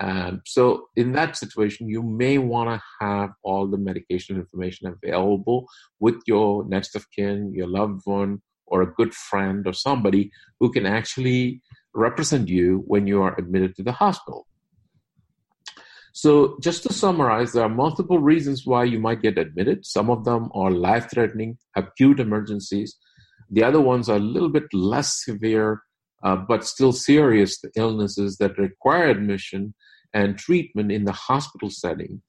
Um, 0.00 0.42
so, 0.46 0.88
in 0.96 1.12
that 1.12 1.36
situation, 1.36 1.88
you 1.88 2.02
may 2.02 2.38
want 2.38 2.70
to 2.70 2.82
have 3.00 3.30
all 3.42 3.66
the 3.66 3.76
medication 3.76 4.36
information 4.36 4.88
available 4.88 5.66
with 6.00 6.16
your 6.26 6.64
next 6.66 6.96
of 6.96 7.06
kin, 7.10 7.52
your 7.54 7.68
loved 7.68 8.00
one, 8.04 8.40
or 8.66 8.82
a 8.82 8.92
good 8.94 9.14
friend, 9.14 9.66
or 9.66 9.74
somebody 9.74 10.30
who 10.60 10.72
can 10.72 10.86
actually 10.86 11.60
represent 11.94 12.48
you 12.48 12.82
when 12.86 13.06
you 13.06 13.22
are 13.22 13.38
admitted 13.38 13.76
to 13.76 13.82
the 13.82 13.92
hospital. 13.92 14.46
So, 16.14 16.58
just 16.60 16.82
to 16.82 16.92
summarize, 16.92 17.52
there 17.52 17.64
are 17.64 17.70
multiple 17.70 18.18
reasons 18.18 18.66
why 18.66 18.84
you 18.84 18.98
might 18.98 19.22
get 19.22 19.38
admitted. 19.38 19.86
Some 19.86 20.10
of 20.10 20.24
them 20.24 20.50
are 20.54 20.70
life 20.70 21.10
threatening, 21.10 21.56
acute 21.74 22.20
emergencies. 22.20 22.96
The 23.50 23.64
other 23.64 23.80
ones 23.80 24.10
are 24.10 24.16
a 24.16 24.20
little 24.20 24.50
bit 24.50 24.64
less 24.74 25.24
severe, 25.24 25.82
uh, 26.22 26.36
but 26.36 26.64
still 26.64 26.92
serious 26.92 27.62
illnesses 27.76 28.36
that 28.38 28.58
require 28.58 29.06
admission 29.06 29.74
and 30.12 30.38
treatment 30.38 30.92
in 30.92 31.04
the 31.04 31.12
hospital 31.12 31.70
setting. 31.70 32.20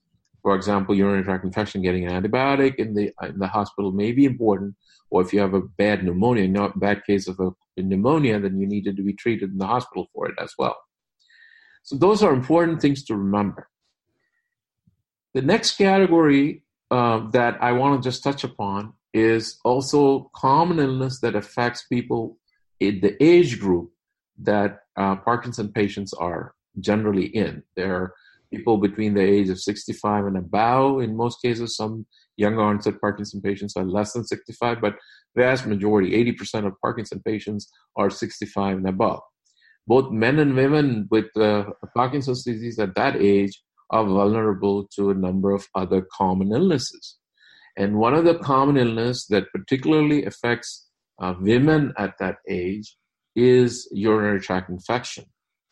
For 0.41 0.55
example, 0.55 0.95
urinary 0.95 1.23
tract 1.23 1.43
infection, 1.43 1.81
getting 1.81 2.05
an 2.05 2.21
antibiotic 2.21 2.75
in 2.75 2.93
the 2.93 3.11
in 3.21 3.39
the 3.39 3.47
hospital 3.47 3.91
may 3.91 4.13
be 4.13 4.25
important. 4.25 4.75
Or 5.09 5.21
if 5.21 5.33
you 5.33 5.41
have 5.41 5.53
a 5.53 5.61
bad 5.61 6.03
pneumonia, 6.03 6.47
not 6.47 6.79
bad 6.79 7.03
case 7.05 7.27
of 7.27 7.39
a 7.39 7.51
pneumonia, 7.77 8.39
then 8.39 8.59
you 8.59 8.67
needed 8.67 8.97
to 8.97 9.03
be 9.03 9.13
treated 9.13 9.51
in 9.51 9.57
the 9.57 9.67
hospital 9.67 10.07
for 10.13 10.27
it 10.27 10.35
as 10.41 10.53
well. 10.57 10.77
So 11.83 11.97
those 11.97 12.23
are 12.23 12.33
important 12.33 12.81
things 12.81 13.03
to 13.05 13.15
remember. 13.15 13.69
The 15.33 15.41
next 15.41 15.77
category 15.77 16.63
uh, 16.91 17.29
that 17.31 17.57
I 17.61 17.71
want 17.71 18.01
to 18.01 18.07
just 18.07 18.23
touch 18.23 18.43
upon 18.43 18.93
is 19.13 19.59
also 19.65 20.29
common 20.35 20.79
illness 20.79 21.19
that 21.21 21.35
affects 21.35 21.85
people 21.87 22.37
in 22.79 23.01
the 23.01 23.21
age 23.23 23.59
group 23.59 23.91
that 24.39 24.79
uh, 24.95 25.15
Parkinson 25.15 25.71
patients 25.71 26.13
are 26.13 26.53
generally 26.79 27.25
in. 27.25 27.63
There 27.75 27.95
are 27.95 28.13
people 28.51 28.77
between 28.77 29.15
the 29.15 29.21
age 29.21 29.49
of 29.49 29.59
65 29.59 30.25
and 30.25 30.37
above. 30.37 31.01
In 31.01 31.17
most 31.17 31.41
cases, 31.41 31.75
some 31.75 32.05
younger 32.37 32.61
onset 32.61 33.01
Parkinson 33.01 33.41
patients 33.41 33.75
are 33.75 33.83
less 33.83 34.13
than 34.13 34.25
65, 34.25 34.81
but 34.81 34.95
vast 35.35 35.65
majority, 35.65 36.11
80% 36.33 36.67
of 36.67 36.79
Parkinson 36.81 37.21
patients 37.25 37.71
are 37.95 38.11
65 38.11 38.77
and 38.77 38.87
above. 38.87 39.21
Both 39.87 40.11
men 40.11 40.37
and 40.39 40.55
women 40.55 41.07
with 41.09 41.35
uh, 41.35 41.65
Parkinson's 41.95 42.43
disease 42.43 42.77
at 42.77 42.95
that 42.95 43.15
age 43.15 43.62
are 43.89 44.05
vulnerable 44.05 44.87
to 44.95 45.09
a 45.09 45.15
number 45.15 45.51
of 45.51 45.67
other 45.75 46.05
common 46.11 46.51
illnesses. 46.51 47.17
And 47.77 47.97
one 47.97 48.13
of 48.13 48.25
the 48.25 48.35
common 48.35 48.77
illness 48.77 49.25
that 49.27 49.51
particularly 49.51 50.25
affects 50.25 50.87
uh, 51.21 51.33
women 51.39 51.93
at 51.97 52.13
that 52.19 52.37
age 52.47 52.95
is 53.35 53.87
urinary 53.91 54.39
tract 54.39 54.69
infection. 54.69 55.25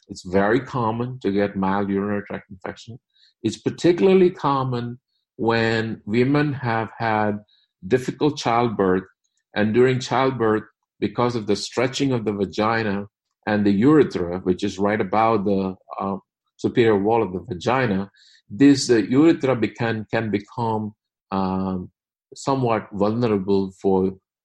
It's 0.07 0.23
very 0.25 0.59
common 0.59 1.19
to 1.21 1.31
get 1.31 1.55
mild 1.55 1.89
urinary 1.89 2.23
tract 2.27 2.49
infection. 2.49 2.99
It's 3.43 3.57
particularly 3.57 4.29
common 4.29 4.99
when 5.37 6.01
women 6.05 6.53
have 6.53 6.89
had 6.97 7.39
difficult 7.87 8.37
childbirth, 8.37 9.03
and 9.55 9.73
during 9.73 9.99
childbirth, 9.99 10.63
because 10.99 11.35
of 11.35 11.47
the 11.47 11.55
stretching 11.55 12.11
of 12.11 12.25
the 12.25 12.33
vagina 12.33 13.07
and 13.47 13.65
the 13.65 13.71
urethra, 13.71 14.39
which 14.39 14.63
is 14.63 14.77
right 14.77 15.01
about 15.01 15.45
the 15.45 15.75
uh, 15.99 16.17
superior 16.65 16.97
wall 17.07 17.21
of 17.23 17.31
the 17.33 17.41
vagina, 17.49 17.99
this 18.49 18.89
uh, 18.89 18.97
urethra 19.17 19.55
can, 19.79 20.05
can 20.13 20.25
become 20.37 20.83
um, 21.31 21.89
somewhat 22.35 22.83
vulnerable 22.93 23.71
for 23.81 23.97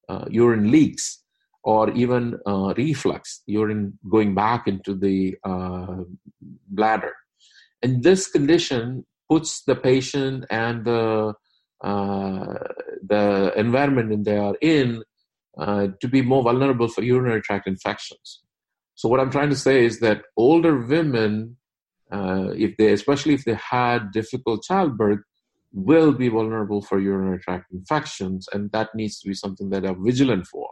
uh, 0.09 0.25
urine 0.31 0.71
leaks 0.71 1.23
or 1.63 1.91
even 1.91 2.39
uh, 2.47 2.73
reflux, 2.77 3.43
urine 3.47 3.99
going 4.09 4.35
back 4.35 4.69
into 4.73 4.95
the 4.95 5.37
uh, 5.45 5.97
bladder. 6.69 7.15
And 7.83 8.03
this 8.03 8.29
condition 8.29 9.05
puts 9.29 9.63
the 9.65 9.75
patient 9.75 10.45
and 10.51 10.85
the 10.85 11.35
uh, 11.85 12.55
the 13.13 13.53
environment 13.57 14.13
in 14.13 14.23
they 14.23 14.39
are 14.39 14.57
in 14.63 15.03
uh, 15.59 15.89
to 16.01 16.09
be 16.09 16.23
more 16.23 16.43
vulnerable 16.43 16.89
for 16.89 17.03
urinary 17.03 17.43
tract 17.43 17.67
infections. 17.67 18.43
So 18.95 19.09
what 19.09 19.21
I'm 19.21 19.31
trying 19.31 19.51
to 19.51 19.57
say 19.57 19.85
is 19.85 20.01
that 20.01 20.23
older 20.37 20.75
women, 20.79 21.57
uh, 22.13 22.49
if 22.57 22.77
they, 22.77 22.93
especially 22.93 23.35
if 23.35 23.45
they 23.45 23.55
had 23.55 24.11
difficult 24.13 24.63
childbirth, 24.63 25.21
will 25.73 26.13
be 26.13 26.29
vulnerable 26.29 26.81
for 26.81 26.99
urinary 26.99 27.39
tract 27.39 27.73
infections, 27.73 28.49
and 28.53 28.71
that 28.73 28.95
needs 28.95 29.21
to 29.21 29.29
be 29.29 29.35
something 29.35 29.71
that 29.71 29.85
are 29.85 29.97
vigilant 29.99 30.47
for. 30.47 30.71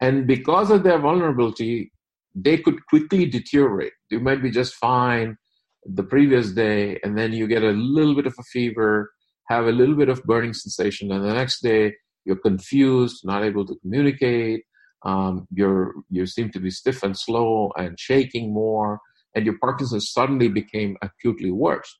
And 0.00 0.26
because 0.26 0.70
of 0.70 0.82
their 0.82 0.98
vulnerability, 0.98 1.92
they 2.34 2.58
could 2.58 2.84
quickly 2.86 3.26
deteriorate. 3.26 3.92
You 4.10 4.20
might 4.20 4.42
be 4.42 4.50
just 4.50 4.74
fine 4.74 5.36
the 5.84 6.02
previous 6.02 6.52
day, 6.52 6.98
and 7.02 7.16
then 7.16 7.32
you 7.32 7.46
get 7.46 7.62
a 7.62 7.70
little 7.70 8.14
bit 8.14 8.26
of 8.26 8.34
a 8.38 8.42
fever, 8.44 9.10
have 9.48 9.66
a 9.66 9.72
little 9.72 9.94
bit 9.96 10.08
of 10.08 10.22
burning 10.24 10.54
sensation, 10.54 11.10
and 11.12 11.24
the 11.24 11.34
next 11.34 11.62
day 11.62 11.94
you're 12.24 12.36
confused, 12.36 13.22
not 13.24 13.44
able 13.44 13.66
to 13.66 13.76
communicate. 13.76 14.64
Um, 15.02 15.48
you're 15.54 15.94
you 16.10 16.26
seem 16.26 16.50
to 16.50 16.60
be 16.60 16.70
stiff 16.70 17.02
and 17.02 17.18
slow 17.18 17.72
and 17.76 17.98
shaking 17.98 18.52
more, 18.52 19.00
and 19.34 19.44
your 19.44 19.58
Parkinson's 19.60 20.10
suddenly 20.10 20.48
became 20.48 20.96
acutely 21.02 21.50
worse. 21.50 21.98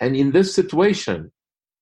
And 0.00 0.16
in 0.16 0.32
this 0.32 0.54
situation, 0.54 1.32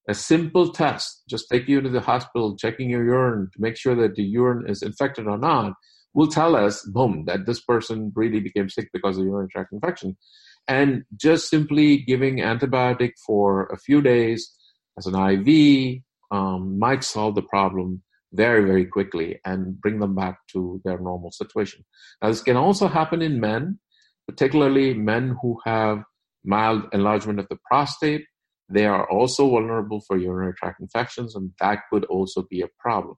a 0.08 0.14
simple 0.14 0.72
test, 0.72 1.22
just 1.28 1.48
taking 1.50 1.74
you 1.74 1.80
to 1.82 1.88
the 1.88 2.00
hospital, 2.00 2.56
checking 2.56 2.90
your 2.90 3.04
urine 3.04 3.50
to 3.52 3.60
make 3.60 3.76
sure 3.76 3.94
that 3.94 4.14
the 4.14 4.22
urine 4.22 4.68
is 4.68 4.82
infected 4.82 5.26
or 5.26 5.38
not, 5.38 5.74
will 6.14 6.28
tell 6.28 6.56
us, 6.56 6.82
boom, 6.82 7.24
that 7.26 7.46
this 7.46 7.60
person 7.60 8.12
really 8.16 8.40
became 8.40 8.68
sick 8.68 8.88
because 8.92 9.18
of 9.18 9.24
urinary 9.24 9.48
tract 9.48 9.72
infection. 9.72 10.16
And 10.66 11.04
just 11.16 11.48
simply 11.48 11.98
giving 11.98 12.38
antibiotic 12.38 13.12
for 13.26 13.66
a 13.66 13.78
few 13.78 14.00
days 14.02 14.50
as 14.98 15.06
an 15.06 15.14
IV 15.14 16.02
um, 16.30 16.78
might 16.78 17.04
solve 17.04 17.34
the 17.34 17.42
problem 17.42 18.02
very, 18.32 18.64
very 18.64 18.84
quickly 18.84 19.40
and 19.44 19.80
bring 19.80 20.00
them 20.00 20.14
back 20.14 20.38
to 20.52 20.80
their 20.84 20.98
normal 20.98 21.30
situation. 21.30 21.84
Now, 22.20 22.28
this 22.28 22.42
can 22.42 22.56
also 22.56 22.88
happen 22.88 23.22
in 23.22 23.40
men, 23.40 23.78
particularly 24.28 24.94
men 24.94 25.36
who 25.40 25.58
have 25.64 26.02
mild 26.44 26.84
enlargement 26.92 27.40
of 27.40 27.48
the 27.48 27.58
prostate 27.64 28.24
they 28.68 28.84
are 28.84 29.08
also 29.10 29.48
vulnerable 29.48 30.00
for 30.00 30.16
urinary 30.16 30.54
tract 30.54 30.80
infections, 30.80 31.34
and 31.34 31.52
that 31.60 31.84
could 31.90 32.04
also 32.06 32.42
be 32.42 32.60
a 32.60 32.68
problem. 32.78 33.16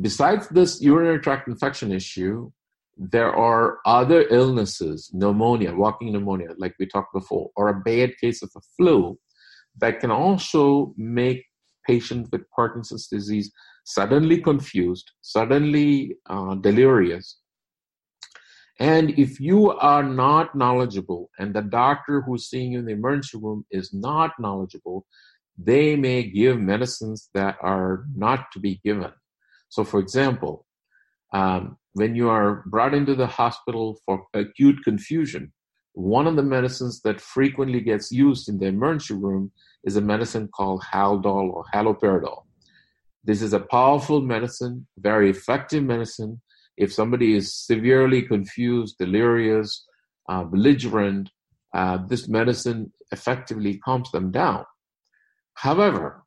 Besides 0.00 0.48
this 0.48 0.80
urinary 0.80 1.20
tract 1.20 1.48
infection 1.48 1.92
issue, 1.92 2.50
there 2.96 3.34
are 3.34 3.78
other 3.86 4.26
illnesses, 4.28 5.10
pneumonia, 5.14 5.74
walking 5.74 6.12
pneumonia, 6.12 6.50
like 6.58 6.74
we 6.78 6.86
talked 6.86 7.14
before, 7.14 7.50
or 7.56 7.68
a 7.68 7.80
bad 7.80 8.12
case 8.20 8.42
of 8.42 8.52
the 8.52 8.60
flu 8.76 9.18
that 9.78 10.00
can 10.00 10.10
also 10.10 10.92
make 10.98 11.44
patients 11.86 12.28
with 12.30 12.42
Parkinson's 12.54 13.08
disease 13.08 13.50
suddenly 13.84 14.40
confused, 14.40 15.10
suddenly 15.22 16.16
uh, 16.28 16.54
delirious, 16.56 17.38
and 18.82 19.10
if 19.16 19.38
you 19.38 19.70
are 19.70 20.02
not 20.02 20.56
knowledgeable 20.56 21.30
and 21.38 21.54
the 21.54 21.62
doctor 21.62 22.20
who's 22.20 22.50
seeing 22.50 22.72
you 22.72 22.80
in 22.80 22.84
the 22.84 22.90
emergency 22.90 23.38
room 23.38 23.64
is 23.70 23.94
not 23.94 24.32
knowledgeable, 24.40 25.06
they 25.56 25.94
may 25.94 26.24
give 26.24 26.58
medicines 26.58 27.30
that 27.32 27.56
are 27.62 28.04
not 28.16 28.50
to 28.50 28.58
be 28.58 28.80
given. 28.84 29.12
So, 29.68 29.84
for 29.84 30.00
example, 30.00 30.66
um, 31.32 31.78
when 31.92 32.16
you 32.16 32.28
are 32.28 32.64
brought 32.66 32.92
into 32.92 33.14
the 33.14 33.28
hospital 33.28 34.00
for 34.04 34.26
acute 34.34 34.82
confusion, 34.82 35.52
one 35.92 36.26
of 36.26 36.34
the 36.34 36.42
medicines 36.42 37.02
that 37.02 37.20
frequently 37.20 37.82
gets 37.82 38.10
used 38.10 38.48
in 38.48 38.58
the 38.58 38.66
emergency 38.66 39.14
room 39.14 39.52
is 39.84 39.94
a 39.94 40.00
medicine 40.00 40.48
called 40.48 40.82
Haldol 40.92 41.52
or 41.52 41.64
haloperidol. 41.72 42.42
This 43.22 43.42
is 43.42 43.52
a 43.52 43.60
powerful 43.60 44.20
medicine, 44.22 44.88
very 44.98 45.30
effective 45.30 45.84
medicine 45.84 46.40
if 46.82 46.92
somebody 46.92 47.34
is 47.34 47.54
severely 47.54 48.22
confused, 48.22 48.96
delirious, 48.98 49.86
uh, 50.28 50.44
belligerent, 50.44 51.30
uh, 51.74 51.98
this 52.08 52.28
medicine 52.28 52.92
effectively 53.10 53.78
calms 53.78 54.10
them 54.10 54.30
down. 54.30 54.64
However, 55.54 56.24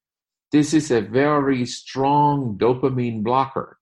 this 0.52 0.74
is 0.74 0.92
a 0.92 1.02
very 1.02 1.66
strong 1.66 2.58
dopamine 2.58 3.24
blocker. 3.24 3.78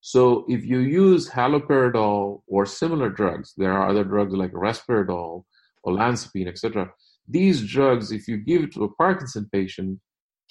So 0.00 0.44
if 0.48 0.64
you 0.64 0.80
use 0.80 1.30
haloperidol 1.30 2.42
or 2.46 2.66
similar 2.66 3.08
drugs, 3.08 3.54
there 3.56 3.72
are 3.72 3.88
other 3.88 4.04
drugs 4.04 4.34
like 4.34 4.52
risperidol, 4.52 5.44
olanzapine, 5.86 6.48
etc. 6.48 6.90
These 7.28 7.62
drugs, 7.66 8.10
if 8.10 8.26
you 8.26 8.36
give 8.36 8.64
it 8.64 8.72
to 8.74 8.84
a 8.84 8.94
Parkinson 8.94 9.48
patient, 9.52 10.00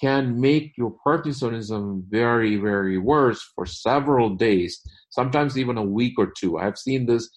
can 0.02 0.40
make 0.40 0.72
your 0.76 0.94
Parkinsonism 1.06 2.02
very, 2.08 2.56
very 2.56 2.98
worse 2.98 3.40
for 3.54 3.64
several 3.64 4.30
days, 4.30 4.80
sometimes 5.10 5.56
even 5.56 5.78
a 5.78 5.82
week 5.82 6.14
or 6.18 6.32
two. 6.36 6.58
I've 6.58 6.76
seen 6.76 7.06
this 7.06 7.30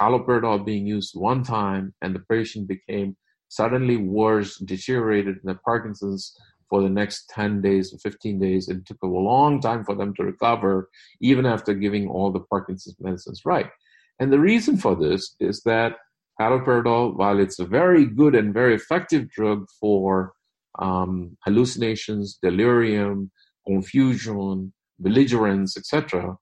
haloperidol 0.00 0.64
being 0.64 0.86
used 0.86 1.12
one 1.14 1.42
time, 1.42 1.94
and 2.00 2.14
the 2.14 2.24
patient 2.30 2.68
became 2.68 3.16
suddenly 3.48 3.98
worse, 3.98 4.56
deteriorated 4.58 5.36
in 5.36 5.42
the 5.44 5.56
Parkinson's 5.56 6.34
for 6.70 6.82
the 6.82 6.88
next 6.88 7.28
10 7.30 7.60
days 7.60 7.92
or 7.92 7.98
15 7.98 8.40
days. 8.40 8.68
It 8.68 8.84
took 8.86 9.02
a 9.02 9.06
long 9.06 9.60
time 9.60 9.84
for 9.84 9.94
them 9.94 10.14
to 10.14 10.24
recover, 10.24 10.88
even 11.20 11.44
after 11.46 11.74
giving 11.74 12.08
all 12.08 12.32
the 12.32 12.40
Parkinson's 12.40 12.96
medicines 12.98 13.42
right. 13.44 13.70
And 14.18 14.32
the 14.32 14.40
reason 14.40 14.78
for 14.78 14.96
this 14.96 15.36
is 15.38 15.62
that 15.64 15.96
haloperidol, 16.40 17.16
while 17.16 17.38
it's 17.38 17.58
a 17.58 17.66
very 17.66 18.06
good 18.06 18.34
and 18.34 18.54
very 18.54 18.74
effective 18.74 19.30
drug 19.30 19.66
for 19.78 20.32
um, 20.78 21.36
hallucinations, 21.44 22.38
delirium, 22.42 23.30
confusion, 23.66 24.72
belligerence, 24.98 25.76
etc. 25.76 26.36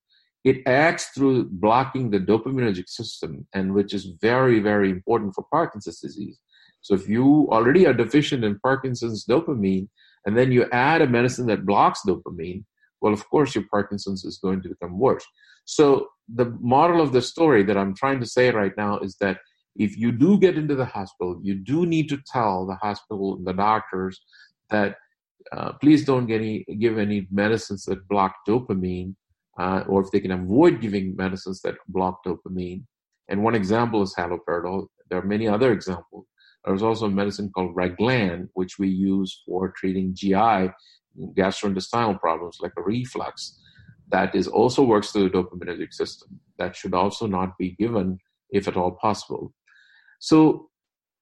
It 0.44 0.58
acts 0.66 1.08
through 1.14 1.48
blocking 1.50 2.10
the 2.10 2.20
dopaminergic 2.20 2.88
system, 2.88 3.46
and 3.54 3.72
which 3.72 3.94
is 3.94 4.12
very, 4.20 4.60
very 4.60 4.90
important 4.90 5.34
for 5.34 5.44
Parkinson's 5.50 6.00
disease. 6.00 6.38
So 6.82 6.94
if 6.94 7.08
you 7.08 7.48
already 7.50 7.86
are 7.86 7.94
deficient 7.94 8.44
in 8.44 8.58
Parkinson's 8.60 9.24
dopamine, 9.24 9.88
and 10.26 10.36
then 10.36 10.52
you 10.52 10.66
add 10.70 11.00
a 11.00 11.06
medicine 11.06 11.46
that 11.46 11.64
blocks 11.64 12.00
dopamine, 12.06 12.64
well, 13.00 13.12
of 13.12 13.28
course, 13.30 13.54
your 13.54 13.64
Parkinson's 13.70 14.24
is 14.24 14.38
going 14.38 14.62
to 14.62 14.68
become 14.68 14.98
worse. 14.98 15.24
So 15.64 16.08
the 16.28 16.46
moral 16.60 17.00
of 17.00 17.12
the 17.12 17.22
story 17.22 17.62
that 17.64 17.76
I'm 17.76 17.94
trying 17.94 18.20
to 18.20 18.26
say 18.26 18.50
right 18.50 18.72
now 18.76 18.98
is 18.98 19.16
that 19.20 19.38
if 19.76 19.96
you 19.98 20.12
do 20.12 20.38
get 20.38 20.56
into 20.56 20.74
the 20.74 20.84
hospital, 20.84 21.38
you 21.42 21.54
do 21.54 21.86
need 21.86 22.08
to 22.08 22.18
tell 22.26 22.66
the 22.66 22.76
hospital, 22.76 23.36
and 23.36 23.46
the 23.46 23.52
doctors, 23.52 24.20
that 24.70 24.96
uh, 25.52 25.72
please 25.72 26.04
don't 26.04 26.26
get 26.26 26.40
any, 26.40 26.64
give 26.78 26.98
any 26.98 27.26
medicines 27.30 27.84
that 27.84 28.06
block 28.08 28.34
dopamine, 28.48 29.14
uh, 29.58 29.84
or 29.88 30.02
if 30.02 30.10
they 30.10 30.20
can 30.20 30.30
avoid 30.30 30.80
giving 30.80 31.14
medicines 31.16 31.60
that 31.62 31.76
block 31.88 32.24
dopamine. 32.24 32.84
And 33.28 33.42
one 33.42 33.54
example 33.54 34.02
is 34.02 34.14
haloperidol. 34.14 34.86
There 35.10 35.18
are 35.18 35.26
many 35.26 35.48
other 35.48 35.72
examples. 35.72 36.26
There's 36.64 36.82
also 36.82 37.06
a 37.06 37.10
medicine 37.10 37.50
called 37.54 37.74
Reglan, 37.74 38.48
which 38.54 38.78
we 38.78 38.88
use 38.88 39.42
for 39.46 39.70
treating 39.76 40.14
GI, 40.14 40.70
gastrointestinal 41.36 42.18
problems 42.20 42.58
like 42.60 42.72
a 42.78 42.82
reflux. 42.82 43.60
That 44.08 44.34
is 44.34 44.48
also 44.48 44.82
works 44.82 45.10
through 45.10 45.30
the 45.30 45.42
dopaminergic 45.42 45.92
system. 45.92 46.40
That 46.58 46.74
should 46.74 46.94
also 46.94 47.26
not 47.26 47.58
be 47.58 47.70
given 47.70 48.18
if 48.50 48.68
at 48.68 48.76
all 48.76 48.92
possible. 48.92 49.52
So 50.20 50.68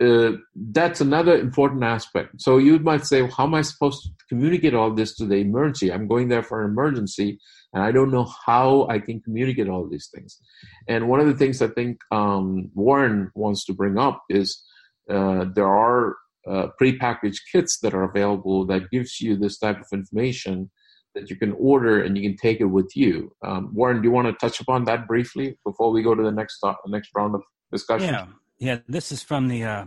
uh, 0.02 0.32
that's 0.54 1.00
another 1.00 1.38
important 1.38 1.84
aspect. 1.84 2.40
So 2.40 2.58
you 2.58 2.78
might 2.78 3.06
say, 3.06 3.28
how 3.28 3.44
am 3.44 3.54
I 3.54 3.62
supposed 3.62 4.02
to 4.04 4.10
communicate 4.28 4.74
all 4.74 4.92
this 4.92 5.14
to 5.16 5.26
the 5.26 5.36
emergency? 5.36 5.92
I'm 5.92 6.08
going 6.08 6.28
there 6.28 6.42
for 6.42 6.62
an 6.62 6.70
emergency, 6.70 7.38
and 7.72 7.82
I 7.82 7.92
don't 7.92 8.10
know 8.10 8.28
how 8.46 8.86
I 8.88 8.98
can 8.98 9.20
communicate 9.20 9.68
all 9.68 9.88
these 9.88 10.08
things. 10.12 10.40
And 10.88 11.08
one 11.08 11.20
of 11.20 11.26
the 11.26 11.34
things 11.34 11.62
I 11.62 11.68
think 11.68 11.98
um, 12.10 12.70
Warren 12.74 13.30
wants 13.34 13.64
to 13.66 13.74
bring 13.74 13.98
up 13.98 14.22
is 14.28 14.60
uh, 15.08 15.44
there 15.54 15.68
are 15.68 16.16
uh, 16.48 16.68
prepackaged 16.80 17.40
kits 17.52 17.78
that 17.80 17.94
are 17.94 18.02
available 18.02 18.66
that 18.66 18.90
gives 18.90 19.20
you 19.20 19.36
this 19.36 19.58
type 19.58 19.80
of 19.80 19.86
information 19.92 20.70
that 21.14 21.30
you 21.30 21.36
can 21.36 21.52
order 21.52 22.02
and 22.02 22.16
you 22.16 22.28
can 22.28 22.36
take 22.36 22.60
it 22.60 22.64
with 22.64 22.90
you. 22.96 23.30
Um, 23.44 23.70
Warren, 23.74 24.02
do 24.02 24.08
you 24.08 24.12
want 24.12 24.26
to 24.26 24.32
touch 24.44 24.60
upon 24.60 24.84
that 24.86 25.06
briefly 25.06 25.58
before 25.64 25.92
we 25.92 26.02
go 26.02 26.14
to 26.14 26.22
the 26.22 26.32
next 26.32 26.58
uh, 26.64 26.74
next 26.86 27.10
round 27.14 27.34
of 27.34 27.42
discussion? 27.70 28.14
Yeah. 28.14 28.26
Yeah, 28.62 28.78
this 28.86 29.10
is 29.10 29.24
from 29.24 29.48
the 29.48 29.64
uh, 29.64 29.84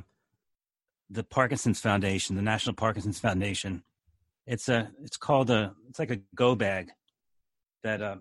the 1.09 1.23
Parkinson's 1.23 1.79
Foundation, 1.79 2.35
the 2.35 2.41
National 2.41 2.75
Parkinson's 2.75 3.17
Foundation. 3.17 3.83
It's 4.45 4.67
a 4.67 4.91
it's 5.01 5.15
called 5.15 5.49
a 5.49 5.73
it's 5.87 5.97
like 5.97 6.11
a 6.11 6.19
go 6.35 6.55
bag 6.55 6.91
that 7.83 8.01
uh, 8.01 8.17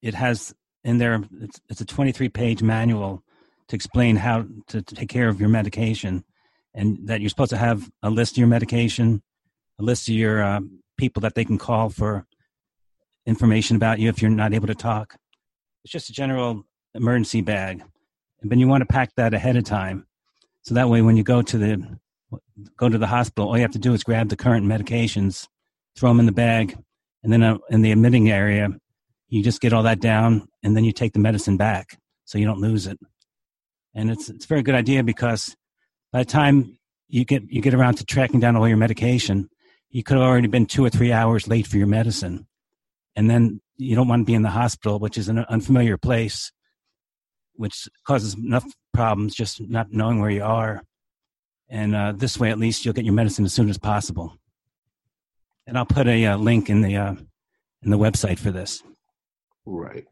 it 0.00 0.14
has 0.14 0.54
in 0.82 0.96
there. 0.96 1.22
It's, 1.42 1.60
it's 1.68 1.82
a 1.82 1.84
23 1.84 2.30
page 2.30 2.62
manual 2.62 3.22
to 3.68 3.76
explain 3.76 4.16
how 4.16 4.46
to, 4.68 4.80
to 4.80 4.94
take 4.94 5.10
care 5.10 5.28
of 5.28 5.40
your 5.40 5.50
medication, 5.50 6.24
and 6.72 7.06
that 7.06 7.20
you're 7.20 7.28
supposed 7.28 7.50
to 7.50 7.58
have 7.58 7.90
a 8.02 8.08
list 8.08 8.32
of 8.32 8.38
your 8.38 8.48
medication, 8.48 9.22
a 9.78 9.82
list 9.82 10.08
of 10.08 10.14
your 10.14 10.42
uh, 10.42 10.60
people 10.96 11.20
that 11.20 11.34
they 11.34 11.44
can 11.44 11.58
call 11.58 11.90
for 11.90 12.24
information 13.26 13.76
about 13.76 13.98
you 13.98 14.08
if 14.08 14.22
you're 14.22 14.30
not 14.30 14.54
able 14.54 14.68
to 14.68 14.74
talk. 14.74 15.16
It's 15.84 15.92
just 15.92 16.08
a 16.08 16.14
general 16.14 16.64
emergency 16.94 17.42
bag 17.42 17.82
but 18.42 18.58
you 18.58 18.68
want 18.68 18.82
to 18.82 18.86
pack 18.86 19.14
that 19.16 19.34
ahead 19.34 19.56
of 19.56 19.64
time. 19.64 20.06
So 20.62 20.74
that 20.74 20.88
way, 20.88 21.02
when 21.02 21.16
you 21.16 21.24
go 21.24 21.42
to 21.42 21.58
the 21.58 21.98
go 22.76 22.88
to 22.88 22.98
the 22.98 23.06
hospital, 23.06 23.48
all 23.48 23.56
you 23.56 23.62
have 23.62 23.72
to 23.72 23.78
do 23.78 23.94
is 23.94 24.04
grab 24.04 24.28
the 24.28 24.36
current 24.36 24.66
medications, 24.66 25.48
throw 25.96 26.10
them 26.10 26.20
in 26.20 26.26
the 26.26 26.32
bag, 26.32 26.76
and 27.22 27.32
then 27.32 27.42
uh, 27.42 27.58
in 27.70 27.82
the 27.82 27.92
admitting 27.92 28.30
area, 28.30 28.68
you 29.28 29.42
just 29.42 29.60
get 29.60 29.72
all 29.72 29.82
that 29.84 30.00
down, 30.00 30.48
and 30.62 30.76
then 30.76 30.84
you 30.84 30.92
take 30.92 31.12
the 31.12 31.18
medicine 31.18 31.56
back 31.56 31.98
so 32.24 32.38
you 32.38 32.44
don't 32.44 32.60
lose 32.60 32.86
it. 32.86 32.98
And 33.94 34.10
it's 34.10 34.28
it's 34.28 34.44
a 34.44 34.48
very 34.48 34.62
good 34.62 34.74
idea 34.74 35.02
because 35.02 35.56
by 36.12 36.20
the 36.20 36.30
time 36.30 36.78
you 37.08 37.24
get 37.24 37.42
you 37.50 37.62
get 37.62 37.74
around 37.74 37.94
to 37.96 38.04
tracking 38.04 38.40
down 38.40 38.56
all 38.56 38.68
your 38.68 38.76
medication, 38.76 39.48
you 39.90 40.02
could 40.02 40.16
have 40.16 40.26
already 40.26 40.48
been 40.48 40.66
two 40.66 40.84
or 40.84 40.90
three 40.90 41.12
hours 41.12 41.48
late 41.48 41.66
for 41.66 41.78
your 41.78 41.86
medicine, 41.86 42.46
and 43.16 43.30
then 43.30 43.60
you 43.76 43.96
don't 43.96 44.08
want 44.08 44.20
to 44.20 44.26
be 44.26 44.34
in 44.34 44.42
the 44.42 44.50
hospital, 44.50 44.98
which 44.98 45.16
is 45.16 45.28
an 45.28 45.38
unfamiliar 45.38 45.96
place 45.96 46.52
which 47.58 47.88
causes 48.06 48.34
enough 48.34 48.64
problems 48.94 49.34
just 49.34 49.60
not 49.60 49.92
knowing 49.92 50.20
where 50.20 50.30
you 50.30 50.44
are. 50.44 50.82
And 51.68 51.94
uh, 51.94 52.12
this 52.16 52.38
way, 52.40 52.50
at 52.50 52.58
least, 52.58 52.84
you'll 52.84 52.94
get 52.94 53.04
your 53.04 53.14
medicine 53.14 53.44
as 53.44 53.52
soon 53.52 53.68
as 53.68 53.76
possible. 53.76 54.34
And 55.66 55.76
I'll 55.76 55.84
put 55.84 56.08
a 56.08 56.24
uh, 56.24 56.36
link 56.38 56.70
in 56.70 56.80
the 56.80 56.96
uh, 56.96 57.14
in 57.82 57.90
the 57.90 57.98
website 57.98 58.38
for 58.38 58.50
this. 58.50 58.82
Right. 59.66 60.06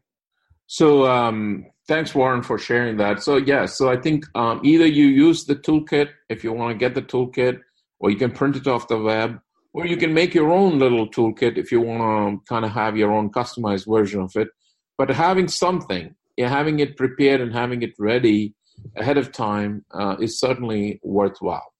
So 0.67 1.07
um, 1.07 1.65
thanks, 1.87 2.13
Warren, 2.13 2.43
for 2.43 2.59
sharing 2.59 2.97
that. 2.97 3.23
So 3.23 3.37
yeah, 3.37 3.65
so 3.65 3.89
I 3.89 3.97
think 3.97 4.25
um, 4.35 4.61
either 4.63 4.85
you 4.85 5.07
use 5.07 5.45
the 5.45 5.55
toolkit 5.55 6.09
if 6.29 6.43
you 6.43 6.53
want 6.53 6.73
to 6.73 6.77
get 6.77 6.93
the 6.93 7.01
toolkit, 7.01 7.59
or 7.99 8.11
you 8.11 8.17
can 8.17 8.31
print 8.31 8.55
it 8.55 8.67
off 8.67 8.87
the 8.87 8.99
web, 8.99 9.39
or 9.73 9.87
you 9.87 9.97
can 9.97 10.13
make 10.13 10.35
your 10.35 10.51
own 10.51 10.77
little 10.77 11.09
toolkit 11.09 11.57
if 11.57 11.71
you 11.71 11.81
want 11.81 12.01
to 12.01 12.53
kind 12.53 12.65
of 12.65 12.71
have 12.71 12.97
your 12.97 13.11
own 13.11 13.31
customized 13.31 13.87
version 13.87 14.21
of 14.21 14.35
it. 14.35 14.49
But 14.97 15.09
having 15.09 15.47
something 15.47 16.15
yeah, 16.37 16.49
having 16.49 16.79
it 16.79 16.95
prepared 16.95 17.41
and 17.41 17.53
having 17.53 17.81
it 17.81 17.93
ready 17.97 18.53
ahead 18.95 19.17
of 19.17 19.31
time 19.31 19.83
uh, 19.93 20.15
is 20.21 20.39
certainly 20.39 20.99
worthwhile. 21.03 21.73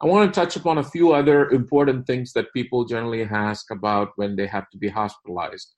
I 0.00 0.06
want 0.06 0.32
to 0.32 0.40
touch 0.40 0.56
upon 0.56 0.78
a 0.78 0.84
few 0.84 1.12
other 1.12 1.50
important 1.50 2.06
things 2.06 2.32
that 2.32 2.52
people 2.52 2.84
generally 2.84 3.22
ask 3.22 3.70
about 3.70 4.10
when 4.16 4.36
they 4.36 4.46
have 4.46 4.68
to 4.70 4.78
be 4.78 4.88
hospitalized. 4.88 5.74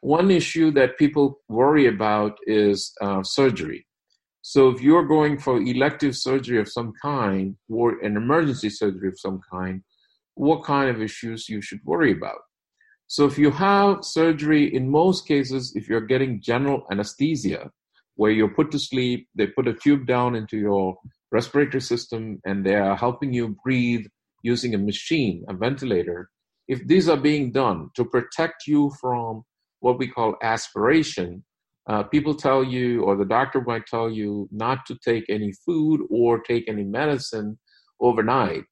One 0.00 0.30
issue 0.30 0.70
that 0.72 0.98
people 0.98 1.40
worry 1.48 1.86
about 1.86 2.38
is 2.46 2.92
uh, 3.00 3.22
surgery. 3.22 3.86
So, 4.42 4.68
if 4.68 4.80
you're 4.80 5.04
going 5.04 5.38
for 5.38 5.60
elective 5.60 6.16
surgery 6.16 6.60
of 6.60 6.68
some 6.68 6.92
kind 7.02 7.56
or 7.68 7.98
an 8.00 8.16
emergency 8.16 8.70
surgery 8.70 9.08
of 9.08 9.18
some 9.18 9.40
kind, 9.52 9.82
what 10.34 10.62
kind 10.62 10.88
of 10.88 11.02
issues 11.02 11.48
you 11.48 11.60
should 11.60 11.80
worry 11.84 12.12
about? 12.12 12.38
So 13.10 13.24
if 13.24 13.38
you 13.38 13.50
have 13.52 14.04
surgery, 14.04 14.72
in 14.74 14.90
most 14.90 15.26
cases, 15.26 15.72
if 15.74 15.88
you're 15.88 16.06
getting 16.06 16.42
general 16.42 16.86
anesthesia, 16.90 17.70
where 18.16 18.30
you're 18.30 18.54
put 18.54 18.70
to 18.72 18.78
sleep, 18.78 19.28
they 19.34 19.46
put 19.46 19.66
a 19.66 19.72
tube 19.72 20.06
down 20.06 20.34
into 20.34 20.58
your 20.58 20.98
respiratory 21.32 21.80
system 21.80 22.38
and 22.44 22.66
they 22.66 22.74
are 22.74 22.96
helping 22.96 23.32
you 23.32 23.56
breathe 23.64 24.04
using 24.42 24.74
a 24.74 24.78
machine, 24.78 25.44
a 25.48 25.54
ventilator. 25.54 26.28
If 26.66 26.86
these 26.86 27.08
are 27.08 27.16
being 27.16 27.50
done 27.50 27.88
to 27.96 28.04
protect 28.04 28.66
you 28.66 28.92
from 29.00 29.42
what 29.80 29.98
we 29.98 30.08
call 30.08 30.36
aspiration, 30.42 31.44
uh, 31.88 32.02
people 32.02 32.34
tell 32.34 32.62
you, 32.62 33.04
or 33.04 33.16
the 33.16 33.24
doctor 33.24 33.62
might 33.62 33.86
tell 33.86 34.10
you, 34.10 34.48
not 34.52 34.84
to 34.86 34.98
take 35.02 35.24
any 35.30 35.52
food 35.64 36.02
or 36.10 36.40
take 36.40 36.68
any 36.68 36.84
medicine 36.84 37.58
overnight. 38.00 38.64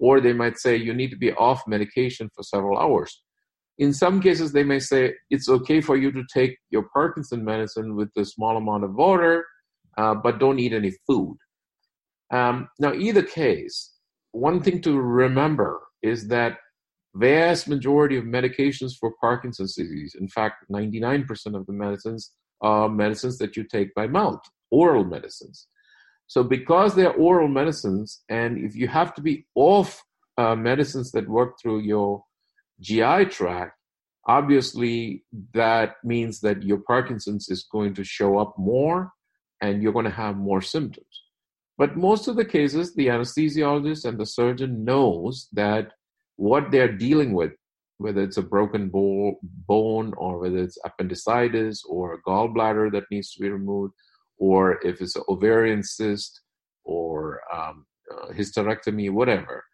Or 0.00 0.20
they 0.20 0.32
might 0.32 0.58
say 0.58 0.74
you 0.74 0.92
need 0.92 1.10
to 1.10 1.16
be 1.16 1.32
off 1.34 1.62
medication 1.68 2.28
for 2.34 2.42
several 2.42 2.76
hours. 2.76 3.22
In 3.78 3.92
some 3.92 4.20
cases, 4.20 4.52
they 4.52 4.62
may 4.62 4.78
say 4.78 5.14
it's 5.30 5.48
okay 5.48 5.80
for 5.80 5.96
you 5.96 6.12
to 6.12 6.22
take 6.32 6.56
your 6.70 6.88
Parkinson 6.92 7.44
medicine 7.44 7.96
with 7.96 8.10
a 8.16 8.24
small 8.24 8.56
amount 8.56 8.84
of 8.84 8.94
water, 8.94 9.44
uh, 9.98 10.14
but 10.14 10.38
don't 10.38 10.60
eat 10.60 10.72
any 10.72 10.92
food. 11.06 11.36
Um, 12.32 12.68
now, 12.78 12.92
either 12.92 13.22
case, 13.22 13.94
one 14.32 14.62
thing 14.62 14.80
to 14.82 14.98
remember 14.98 15.80
is 16.02 16.28
that 16.28 16.58
vast 17.14 17.68
majority 17.68 18.16
of 18.16 18.24
medications 18.24 18.92
for 18.98 19.12
Parkinson's 19.20 19.74
disease, 19.74 20.16
in 20.18 20.28
fact, 20.28 20.64
99% 20.72 21.28
of 21.54 21.66
the 21.66 21.72
medicines 21.72 22.32
are 22.60 22.88
medicines 22.88 23.38
that 23.38 23.56
you 23.56 23.64
take 23.64 23.94
by 23.94 24.06
mouth, 24.06 24.40
oral 24.70 25.04
medicines. 25.04 25.66
So, 26.26 26.42
because 26.42 26.94
they're 26.94 27.12
oral 27.12 27.48
medicines, 27.48 28.22
and 28.28 28.58
if 28.58 28.74
you 28.74 28.88
have 28.88 29.14
to 29.14 29.20
be 29.20 29.46
off 29.54 30.02
uh, 30.38 30.56
medicines 30.56 31.12
that 31.12 31.28
work 31.28 31.54
through 31.60 31.80
your 31.80 32.24
GI 32.80 33.26
tract, 33.26 33.76
obviously 34.26 35.24
that 35.52 35.96
means 36.04 36.40
that 36.40 36.62
your 36.62 36.78
Parkinson's 36.78 37.48
is 37.48 37.66
going 37.70 37.94
to 37.94 38.04
show 38.04 38.38
up 38.38 38.54
more 38.58 39.12
and 39.60 39.82
you're 39.82 39.92
going 39.92 40.04
to 40.04 40.10
have 40.10 40.36
more 40.36 40.60
symptoms. 40.60 41.22
But 41.76 41.96
most 41.96 42.28
of 42.28 42.36
the 42.36 42.44
cases, 42.44 42.94
the 42.94 43.08
anesthesiologist 43.08 44.04
and 44.04 44.18
the 44.18 44.26
surgeon 44.26 44.84
knows 44.84 45.48
that 45.52 45.92
what 46.36 46.70
they're 46.70 46.92
dealing 46.96 47.32
with, 47.32 47.52
whether 47.98 48.22
it's 48.22 48.36
a 48.36 48.42
broken 48.42 48.90
bone 48.90 50.12
or 50.16 50.38
whether 50.38 50.58
it's 50.58 50.78
appendicitis 50.84 51.82
or 51.88 52.14
a 52.14 52.22
gallbladder 52.22 52.92
that 52.92 53.04
needs 53.10 53.32
to 53.32 53.40
be 53.40 53.50
removed, 53.50 53.94
or 54.38 54.78
if 54.86 55.00
it's 55.00 55.16
an 55.16 55.22
ovarian 55.28 55.82
cyst 55.82 56.40
or 56.84 57.40
um, 57.52 57.86
uh, 58.12 58.28
hysterectomy, 58.32 59.10
whatever, 59.10 59.64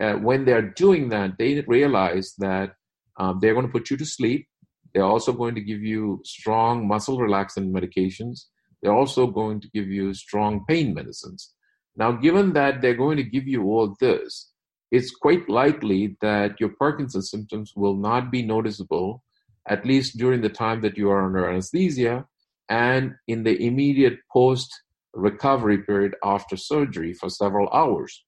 uh, 0.00 0.14
when 0.14 0.44
they're 0.44 0.70
doing 0.70 1.08
that, 1.10 1.38
they 1.38 1.62
realize 1.66 2.34
that 2.38 2.74
um, 3.16 3.38
they're 3.40 3.54
going 3.54 3.66
to 3.66 3.72
put 3.72 3.90
you 3.90 3.96
to 3.96 4.04
sleep. 4.04 4.48
They're 4.92 5.04
also 5.04 5.32
going 5.32 5.54
to 5.54 5.60
give 5.60 5.82
you 5.82 6.20
strong 6.24 6.86
muscle 6.86 7.18
relaxant 7.18 7.70
medications. 7.70 8.46
They're 8.82 8.94
also 8.94 9.26
going 9.26 9.60
to 9.60 9.68
give 9.70 9.88
you 9.88 10.14
strong 10.14 10.64
pain 10.68 10.94
medicines. 10.94 11.52
Now, 11.96 12.12
given 12.12 12.52
that 12.54 12.80
they're 12.80 12.94
going 12.94 13.16
to 13.16 13.22
give 13.22 13.46
you 13.46 13.64
all 13.64 13.94
this, 14.00 14.50
it's 14.90 15.14
quite 15.14 15.48
likely 15.48 16.16
that 16.20 16.60
your 16.60 16.70
Parkinson's 16.78 17.30
symptoms 17.30 17.72
will 17.74 17.96
not 17.96 18.30
be 18.30 18.42
noticeable, 18.42 19.22
at 19.68 19.86
least 19.86 20.18
during 20.18 20.40
the 20.40 20.48
time 20.48 20.82
that 20.82 20.96
you 20.96 21.10
are 21.10 21.24
under 21.24 21.48
anesthesia 21.48 22.26
and 22.68 23.14
in 23.26 23.42
the 23.44 23.60
immediate 23.60 24.18
post 24.32 24.70
recovery 25.14 25.78
period 25.78 26.14
after 26.24 26.56
surgery 26.56 27.12
for 27.12 27.28
several 27.28 27.68
hours. 27.70 28.24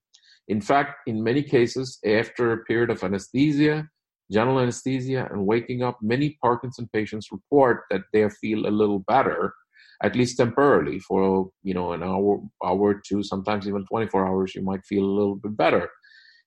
In 0.49 0.61
fact, 0.61 0.97
in 1.07 1.23
many 1.23 1.43
cases, 1.43 1.99
after 2.05 2.53
a 2.53 2.65
period 2.65 2.91
of 2.91 3.03
anesthesia, 3.03 3.89
general 4.31 4.61
anesthesia, 4.61 5.29
and 5.31 5.47
waking 5.47 5.83
up, 5.83 5.99
many 6.03 6.39
Parkinson 6.43 6.89
patients 6.93 7.33
report 7.33 7.83
that 7.91 8.03
they 8.13 8.29
feel 8.29 8.67
a 8.67 8.71
little 8.71 9.01
better 9.01 9.55
at 10.03 10.15
least 10.15 10.37
temporarily 10.37 10.99
for 10.99 11.51
you 11.63 11.75
know 11.75 11.93
an 11.93 12.03
hour 12.03 12.41
hour 12.65 12.81
or 12.81 13.01
two 13.07 13.23
sometimes 13.23 13.67
even 13.67 13.85
24 13.87 14.27
hours 14.27 14.55
you 14.55 14.63
might 14.63 14.85
feel 14.85 15.05
a 15.05 15.17
little 15.19 15.37
bit 15.37 15.57
better. 15.57 15.89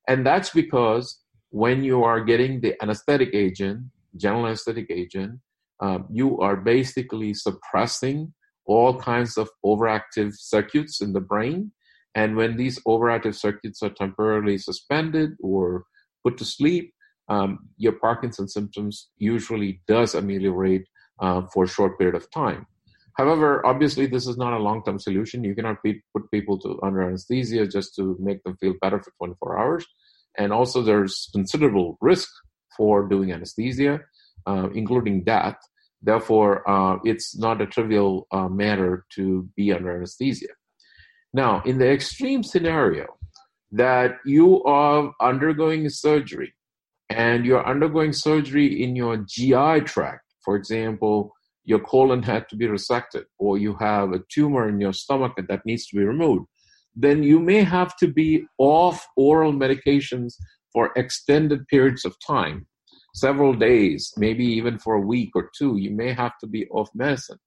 And 0.08 0.26
that's 0.26 0.50
because 0.52 1.20
when 1.50 1.84
you 1.84 2.04
are 2.04 2.24
getting 2.24 2.62
the 2.62 2.76
anesthetic 2.82 3.34
agent 3.34 3.82
general 4.18 4.46
anesthetic 4.46 4.88
agent 4.90 5.40
um, 5.82 6.06
you 6.12 6.40
are 6.40 6.58
basically 6.58 7.34
suppressing 7.34 8.34
all 8.66 9.00
kinds 9.00 9.38
of 9.38 9.50
overactive 9.66 10.34
circuits 10.36 11.02
in 11.02 11.14
the 11.14 11.22
brain 11.22 11.72
and 12.16 12.36
when 12.36 12.58
these 12.58 12.80
overactive 12.88 13.36
circuits 13.36 13.82
are 13.84 13.90
temporarily 13.90 14.58
suspended 14.58 15.32
or 15.42 15.84
put 16.24 16.38
to 16.38 16.46
sleep 16.46 16.94
um, 17.30 17.60
your 17.78 17.94
parkinson's 17.94 18.54
symptoms 18.54 19.10
usually 19.18 19.82
does 19.88 20.16
ameliorate 20.16 20.86
uh, 21.22 21.42
for 21.54 21.66
a 21.66 21.68
short 21.68 21.98
period 21.98 22.16
of 22.16 22.30
time 22.32 22.66
However, 23.20 23.66
obviously, 23.66 24.06
this 24.06 24.28
is 24.28 24.38
not 24.38 24.54
a 24.54 24.64
long 24.64 24.82
term 24.82 24.98
solution. 24.98 25.44
You 25.44 25.54
cannot 25.54 25.84
put 25.84 26.32
people 26.32 26.58
to 26.60 26.80
under 26.82 27.02
anesthesia 27.02 27.68
just 27.68 27.94
to 27.98 28.16
make 28.18 28.42
them 28.44 28.56
feel 28.62 28.76
better 28.82 28.98
for 29.04 29.12
24 29.18 29.60
hours. 29.60 29.86
And 30.38 30.54
also, 30.54 30.82
there's 30.82 31.28
considerable 31.34 31.98
risk 32.00 32.30
for 32.78 33.10
doing 33.10 33.34
anesthesia, 33.34 34.00
uh, 34.48 34.70
including 34.74 35.26
death. 35.26 35.58
Therefore, 36.02 36.64
uh, 36.70 37.00
it's 37.04 37.38
not 37.38 37.62
a 37.62 37.68
trivial 37.68 38.26
uh, 38.32 38.48
matter 38.48 39.06
to 39.16 39.50
be 39.58 39.74
under 39.74 39.94
anesthesia. 39.98 40.54
Now, 41.34 41.62
in 41.66 41.78
the 41.78 41.90
extreme 41.90 42.44
scenario 42.44 43.06
that 43.72 44.18
you 44.26 44.64
are 44.64 45.14
undergoing 45.22 45.88
surgery 45.90 46.54
and 47.10 47.46
you're 47.46 47.66
undergoing 47.66 48.14
surgery 48.14 48.84
in 48.84 48.96
your 48.96 49.18
GI 49.18 49.82
tract, 49.82 50.24
for 50.44 50.56
example, 50.56 51.32
your 51.64 51.80
colon 51.80 52.24
had 52.24 52.50
to 52.50 52.56
be 52.56 52.66
resected 52.66 53.26
or 53.38 53.60
you 53.60 53.76
have 53.80 54.12
a 54.12 54.24
tumor 54.32 54.68
in 54.68 54.80
your 54.82 54.94
stomach 54.94 55.34
that 55.48 55.66
needs 55.66 55.86
to 55.88 55.98
be 55.98 56.04
removed, 56.04 56.46
then 56.96 57.22
you 57.22 57.40
may 57.40 57.64
have 57.64 57.96
to 57.98 58.08
be 58.08 58.44
off 58.58 59.06
oral 59.16 59.54
medications 59.54 60.34
for 60.74 60.92
extended 60.96 61.68
periods 61.68 62.06
of 62.06 62.16
time, 62.26 62.66
several 63.14 63.54
days, 63.54 64.12
maybe 64.18 64.44
even 64.46 64.80
for 64.80 64.96
a 64.96 65.02
week 65.02 65.30
or 65.36 65.52
two. 65.56 65.78
You 65.78 65.92
may 65.92 66.12
have 66.14 66.34
to 66.40 66.48
be 66.48 66.68
off 66.70 66.90
medicine. 66.96 67.38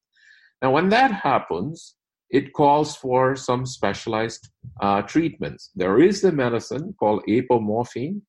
Now, 0.60 0.70
when 0.70 0.88
that 0.90 1.10
happens, 1.10 1.96
it 2.32 2.54
calls 2.54 2.96
for 2.96 3.36
some 3.36 3.66
specialized 3.66 4.48
uh, 4.80 5.02
treatments. 5.02 5.70
There 5.76 6.00
is 6.00 6.24
a 6.24 6.32
medicine 6.32 6.94
called 6.98 7.22
apomorphine. 7.28 8.22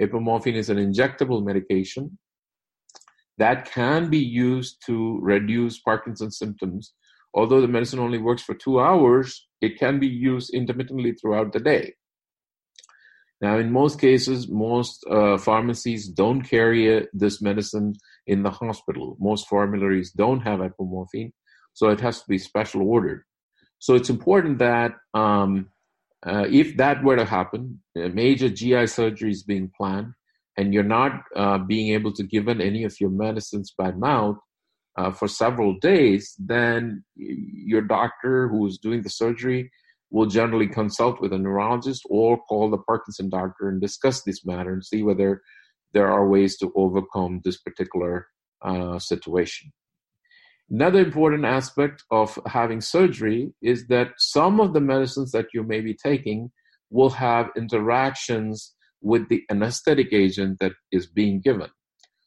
Apomorphine 0.00 0.54
is 0.54 0.70
an 0.70 0.78
injectable 0.78 1.44
medication 1.44 2.16
that 3.38 3.70
can 3.70 4.08
be 4.08 4.18
used 4.18 4.76
to 4.86 5.18
reduce 5.20 5.80
Parkinson's 5.80 6.38
symptoms. 6.38 6.94
Although 7.34 7.60
the 7.60 7.68
medicine 7.68 7.98
only 7.98 8.18
works 8.18 8.42
for 8.42 8.54
two 8.54 8.80
hours, 8.80 9.48
it 9.60 9.78
can 9.78 9.98
be 9.98 10.06
used 10.06 10.54
intermittently 10.54 11.12
throughout 11.12 11.52
the 11.52 11.60
day. 11.60 11.94
Now, 13.40 13.58
in 13.58 13.72
most 13.72 14.00
cases, 14.00 14.48
most 14.48 15.04
uh, 15.10 15.38
pharmacies 15.38 16.08
don't 16.08 16.42
carry 16.42 16.98
uh, 16.98 17.06
this 17.14 17.40
medicine 17.40 17.94
in 18.26 18.42
the 18.42 18.50
hospital. 18.50 19.16
Most 19.18 19.48
formularies 19.48 20.12
don't 20.12 20.40
have 20.40 20.60
apomorphine, 20.60 21.32
so 21.72 21.88
it 21.88 22.00
has 22.00 22.20
to 22.20 22.28
be 22.28 22.38
special 22.38 22.82
ordered. 22.82 23.24
So 23.80 23.94
it's 23.94 24.10
important 24.10 24.58
that 24.58 24.92
um, 25.14 25.70
uh, 26.24 26.46
if 26.50 26.76
that 26.76 27.02
were 27.02 27.16
to 27.16 27.24
happen, 27.24 27.82
a 27.96 28.08
major 28.10 28.50
GI 28.50 28.86
surgery 28.86 29.30
is 29.30 29.42
being 29.42 29.70
planned, 29.74 30.12
and 30.56 30.72
you're 30.72 30.82
not 30.82 31.22
uh, 31.34 31.58
being 31.58 31.94
able 31.94 32.12
to 32.12 32.22
give 32.22 32.46
in 32.48 32.60
any 32.60 32.84
of 32.84 33.00
your 33.00 33.10
medicines 33.10 33.72
by 33.76 33.90
mouth 33.92 34.36
uh, 34.98 35.10
for 35.10 35.28
several 35.28 35.78
days, 35.78 36.34
then 36.38 37.02
your 37.16 37.80
doctor 37.80 38.48
who 38.48 38.66
is 38.66 38.76
doing 38.76 39.02
the 39.02 39.08
surgery 39.08 39.70
will 40.10 40.26
generally 40.26 40.66
consult 40.66 41.20
with 41.20 41.32
a 41.32 41.38
neurologist 41.38 42.02
or 42.10 42.38
call 42.42 42.68
the 42.68 42.78
Parkinson 42.78 43.30
doctor 43.30 43.68
and 43.68 43.80
discuss 43.80 44.22
this 44.22 44.44
matter 44.44 44.72
and 44.72 44.84
see 44.84 45.02
whether 45.02 45.40
there 45.94 46.10
are 46.10 46.28
ways 46.28 46.58
to 46.58 46.70
overcome 46.76 47.40
this 47.44 47.58
particular 47.58 48.26
uh, 48.62 48.98
situation. 48.98 49.72
Another 50.70 51.00
important 51.00 51.44
aspect 51.44 52.04
of 52.12 52.38
having 52.46 52.80
surgery 52.80 53.52
is 53.60 53.88
that 53.88 54.12
some 54.18 54.60
of 54.60 54.72
the 54.72 54.80
medicines 54.80 55.32
that 55.32 55.46
you 55.52 55.64
may 55.64 55.80
be 55.80 55.94
taking 55.94 56.52
will 56.90 57.10
have 57.10 57.50
interactions 57.56 58.74
with 59.00 59.28
the 59.28 59.42
anesthetic 59.50 60.12
agent 60.12 60.58
that 60.60 60.72
is 60.92 61.06
being 61.06 61.40
given. 61.40 61.68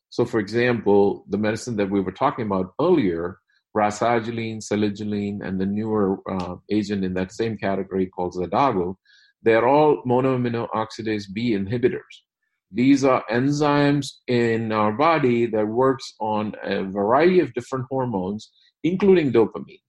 So, 0.09 0.25
for 0.25 0.39
example, 0.39 1.25
the 1.29 1.37
medicine 1.37 1.77
that 1.77 1.89
we 1.89 2.01
were 2.01 2.11
talking 2.11 2.45
about 2.45 2.73
earlier, 2.81 3.39
rasagiline, 3.75 4.57
selegiline, 4.57 5.39
and 5.41 5.59
the 5.59 5.65
newer 5.65 6.19
uh, 6.29 6.55
agent 6.69 7.03
in 7.05 7.13
that 7.13 7.31
same 7.31 7.57
category 7.57 8.07
called 8.07 8.35
Xadago, 8.35 8.95
they're 9.41 9.67
all 9.67 10.03
monoamino 10.03 10.67
oxidase 10.71 11.25
B 11.33 11.51
inhibitors. 11.51 12.15
These 12.73 13.03
are 13.05 13.23
enzymes 13.31 14.07
in 14.27 14.71
our 14.71 14.91
body 14.93 15.45
that 15.45 15.67
works 15.67 16.15
on 16.19 16.55
a 16.63 16.83
variety 16.83 17.39
of 17.39 17.53
different 17.53 17.85
hormones, 17.87 18.51
including 18.83 19.31
dopamine. 19.31 19.81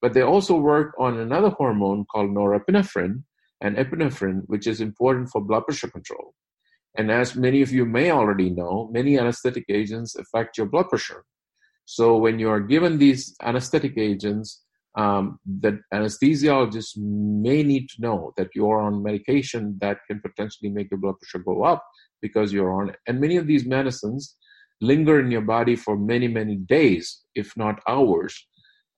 But 0.00 0.14
they 0.14 0.22
also 0.22 0.56
work 0.56 0.94
on 0.98 1.18
another 1.18 1.50
hormone 1.50 2.06
called 2.10 2.30
norepinephrine, 2.30 3.24
and 3.60 3.76
epinephrine, 3.76 4.42
which 4.46 4.66
is 4.66 4.80
important 4.80 5.28
for 5.30 5.42
blood 5.42 5.66
pressure 5.66 5.88
control. 5.88 6.34
And 6.96 7.10
as 7.10 7.36
many 7.36 7.62
of 7.62 7.70
you 7.70 7.84
may 7.84 8.10
already 8.10 8.50
know, 8.50 8.90
many 8.92 9.18
anesthetic 9.18 9.64
agents 9.68 10.16
affect 10.16 10.56
your 10.56 10.66
blood 10.66 10.88
pressure. 10.88 11.24
So 11.84 12.16
when 12.16 12.38
you 12.38 12.48
are 12.48 12.60
given 12.60 12.98
these 12.98 13.34
anesthetic 13.42 13.98
agents, 13.98 14.62
um, 14.96 15.38
the 15.46 15.80
anesthesiologist 15.92 16.96
may 16.96 17.62
need 17.62 17.88
to 17.90 18.00
know 18.00 18.32
that 18.36 18.48
you 18.54 18.68
are 18.70 18.80
on 18.80 19.02
medication 19.02 19.78
that 19.80 19.98
can 20.06 20.20
potentially 20.20 20.70
make 20.70 20.90
your 20.90 21.00
blood 21.00 21.18
pressure 21.18 21.42
go 21.44 21.64
up 21.64 21.82
because 22.22 22.52
you're 22.52 22.72
on 22.72 22.90
it. 22.90 22.96
And 23.06 23.20
many 23.20 23.36
of 23.36 23.46
these 23.46 23.66
medicines 23.66 24.36
linger 24.80 25.20
in 25.20 25.30
your 25.30 25.42
body 25.42 25.76
for 25.76 25.96
many, 25.96 26.28
many 26.28 26.56
days, 26.56 27.22
if 27.34 27.56
not 27.56 27.80
hours. 27.88 28.46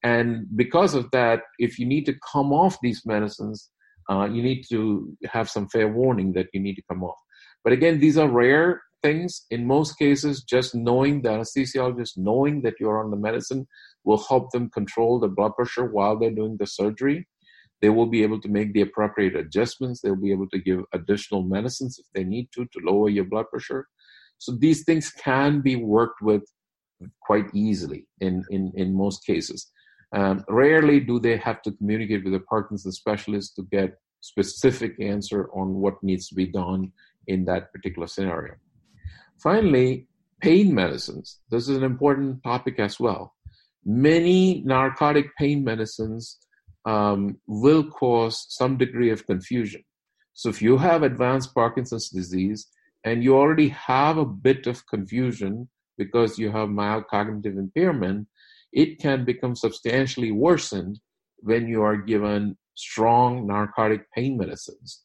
And 0.03 0.47
because 0.55 0.95
of 0.95 1.11
that, 1.13 1.41
if 1.59 1.79
you 1.79 1.87
need 1.87 2.07
to 2.07 2.15
come 2.33 2.53
off 2.53 2.79
these 2.83 3.03
medicines, 3.07 3.71
uh, 4.11 4.29
you 4.31 4.43
need 4.43 4.65
to 4.71 5.17
have 5.25 5.49
some 5.49 5.69
fair 5.69 5.89
warning 5.89 6.33
that 6.35 6.49
you 6.53 6.61
need 6.61 6.75
to 6.75 6.83
come 6.91 7.03
off. 7.03 7.17
But 7.65 7.73
again, 7.73 7.99
these 8.01 8.19
are 8.19 8.29
rare 8.29 8.83
things. 9.03 9.47
In 9.51 9.67
most 9.67 9.99
cases, 9.99 10.43
just 10.43 10.75
knowing 10.75 11.23
the 11.23 11.31
anesthesiologist, 11.31 12.13
knowing 12.17 12.63
that 12.63 12.75
you're 12.79 13.03
on 13.03 13.11
the 13.11 13.17
medicine, 13.17 13.67
will 14.05 14.23
help 14.29 14.51
them 14.51 14.71
control 14.71 15.19
the 15.19 15.29
blood 15.29 15.55
pressure 15.57 15.87
while 15.87 16.19
they're 16.19 16.31
doing 16.31 16.57
the 16.59 16.67
surgery. 16.67 17.27
They 17.81 17.91
will 17.91 18.07
be 18.07 18.23
able 18.23 18.41
to 18.41 18.49
make 18.49 18.73
the 18.73 18.81
appropriate 18.83 19.37
adjustments. 19.37 20.01
They'll 20.01 20.17
be 20.17 20.33
able 20.33 20.49
to 20.51 20.59
give 20.59 20.81
additional 20.93 21.43
medicines 21.43 21.99
if 21.99 22.07
they 22.15 22.25
need 22.25 22.49
to 22.55 22.65
to 22.65 22.79
lower 22.83 23.09
your 23.09 23.25
blood 23.25 23.47
pressure. 23.51 23.87
So 24.39 24.53
these 24.53 24.85
things 24.85 25.11
can 25.11 25.61
be 25.61 25.77
worked 25.77 26.23
with 26.23 26.43
quite 27.21 27.47
easily 27.55 28.07
in, 28.21 28.45
in, 28.51 28.73
in 28.75 28.97
most 28.97 29.25
cases. 29.27 29.71
Um, 30.13 30.45
rarely 30.49 31.01
do 31.01 31.19
they 31.19 31.37
have 31.37 31.61
to 31.63 31.73
communicate 31.73 32.25
with 32.25 32.35
a 32.35 32.41
Parkinson's 32.41 32.97
specialist 32.97 33.57
to 33.57 33.63
get 33.71 33.99
specific 34.21 34.95
answer 35.01 35.51
on 35.55 35.75
what 35.75 36.03
needs 36.03 36.29
to 36.29 36.35
be 36.35 36.47
done 36.47 36.93
in 37.27 37.45
that 37.45 37.73
particular 37.73 38.07
scenario. 38.07 38.55
Finally, 39.43 40.07
pain 40.41 40.75
medicines. 40.75 41.41
This 41.51 41.69
is 41.69 41.77
an 41.77 41.85
important 41.85 42.43
topic 42.43 42.79
as 42.79 42.99
well. 42.99 43.35
Many 43.85 44.63
narcotic 44.65 45.27
pain 45.37 45.63
medicines 45.63 46.39
um, 46.85 47.39
will 47.47 47.85
cause 47.85 48.47
some 48.49 48.77
degree 48.77 49.11
of 49.11 49.27
confusion. 49.27 49.83
So 50.35 50.49
if 50.49 50.61
you 50.61 50.77
have 50.79 51.03
advanced 51.03 51.55
Parkinson's 51.55 52.09
disease 52.09 52.67
and 53.05 53.23
you 53.23 53.37
already 53.37 53.69
have 53.69 54.19
a 54.19 54.25
bit 54.25 54.67
of 54.67 54.87
confusion 54.87 55.69
because 55.97 56.39
you 56.39 56.51
have 56.51 56.69
mild 56.69 57.07
cognitive 57.09 57.57
impairment, 57.57 58.27
it 58.73 58.99
can 58.99 59.25
become 59.25 59.55
substantially 59.55 60.33
worsened 60.33 60.99
when 61.39 61.69
you 61.69 61.83
are 61.83 61.97
given 61.97 62.57
strong 62.75 63.47
narcotic 63.47 64.11
pain 64.13 64.37
medicines. 64.37 65.05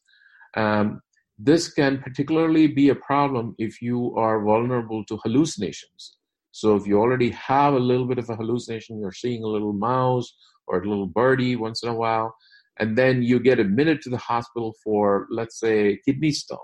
Um, 0.56 1.00
this 1.38 1.72
can 1.72 2.02
particularly 2.02 2.66
be 2.66 2.88
a 2.88 2.94
problem 2.94 3.54
if 3.58 3.80
you 3.80 4.14
are 4.16 4.42
vulnerable 4.42 5.04
to 5.06 5.18
hallucinations. 5.18 6.16
So, 6.52 6.74
if 6.74 6.86
you 6.86 6.98
already 6.98 7.30
have 7.30 7.74
a 7.74 7.78
little 7.78 8.06
bit 8.06 8.18
of 8.18 8.28
a 8.28 8.36
hallucination, 8.36 8.98
you're 9.00 9.12
seeing 9.12 9.44
a 9.44 9.46
little 9.46 9.72
mouse 9.72 10.34
or 10.70 10.80
a 10.80 10.88
little 10.88 11.06
birdie 11.06 11.56
once 11.56 11.82
in 11.82 11.88
a 11.88 11.94
while, 11.94 12.34
and 12.78 12.96
then 12.96 13.22
you 13.22 13.40
get 13.40 13.58
admitted 13.58 14.00
to 14.02 14.10
the 14.10 14.16
hospital 14.16 14.74
for, 14.82 15.26
let's 15.30 15.58
say, 15.58 15.98
kidney 16.06 16.30
stone. 16.30 16.58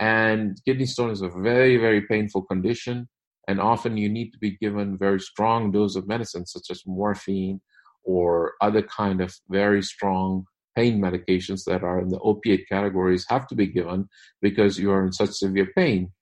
And 0.00 0.58
kidney 0.64 0.86
stone 0.86 1.10
is 1.10 1.22
a 1.22 1.28
very, 1.28 1.76
very 1.76 2.02
painful 2.02 2.42
condition 2.42 3.08
and 3.48 3.60
often 3.60 3.96
you 3.96 4.08
need 4.10 4.30
to 4.30 4.38
be 4.38 4.56
given 4.58 4.98
very 4.98 5.18
strong 5.18 5.72
dose 5.72 5.96
of 5.96 6.06
medicine 6.06 6.46
such 6.46 6.70
as 6.70 6.82
morphine 6.86 7.60
or 8.04 8.52
other 8.60 8.82
kind 8.82 9.20
of 9.20 9.34
very 9.48 9.82
strong 9.82 10.44
pain 10.76 11.00
medications 11.00 11.64
that 11.64 11.82
are 11.82 11.98
in 11.98 12.10
the 12.10 12.20
opiate 12.20 12.68
categories 12.68 13.26
have 13.28 13.46
to 13.48 13.56
be 13.56 13.66
given 13.66 14.06
because 14.40 14.78
you 14.78 14.92
are 14.92 15.04
in 15.04 15.12
such 15.12 15.30
severe 15.30 15.68
pain 15.74 16.12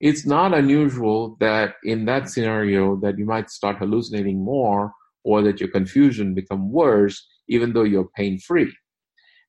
it's 0.00 0.26
not 0.26 0.52
unusual 0.52 1.36
that 1.38 1.74
in 1.84 2.06
that 2.06 2.28
scenario 2.28 2.96
that 2.96 3.16
you 3.18 3.24
might 3.24 3.50
start 3.50 3.76
hallucinating 3.78 4.42
more 4.44 4.92
or 5.24 5.42
that 5.42 5.60
your 5.60 5.70
confusion 5.70 6.34
become 6.34 6.70
worse 6.72 7.26
even 7.48 7.72
though 7.72 7.82
you're 7.82 8.08
pain 8.16 8.38
free. 8.38 8.72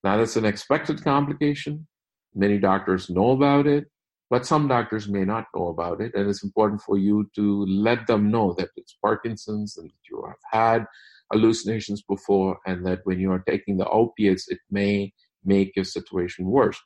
Now 0.03 0.17
that's 0.17 0.35
an 0.35 0.45
expected 0.45 1.03
complication. 1.03 1.87
Many 2.35 2.57
doctors 2.57 3.09
know 3.09 3.31
about 3.31 3.67
it, 3.67 3.85
but 4.29 4.45
some 4.45 4.67
doctors 4.67 5.07
may 5.07 5.23
not 5.23 5.45
know 5.55 5.67
about 5.67 6.01
it. 6.01 6.13
And 6.15 6.29
it's 6.29 6.43
important 6.43 6.81
for 6.81 6.97
you 6.97 7.29
to 7.35 7.65
let 7.65 8.07
them 8.07 8.31
know 8.31 8.55
that 8.57 8.69
it's 8.75 8.97
Parkinson's 9.01 9.77
and 9.77 9.89
that 9.89 10.09
you 10.09 10.23
have 10.25 10.41
had 10.51 10.85
hallucinations 11.31 12.01
before 12.01 12.57
and 12.65 12.85
that 12.85 12.99
when 13.03 13.19
you 13.19 13.31
are 13.31 13.43
taking 13.47 13.77
the 13.77 13.87
opiates, 13.87 14.49
it 14.49 14.59
may 14.69 15.13
make 15.45 15.75
your 15.75 15.85
situation 15.85 16.45
worse. 16.45 16.79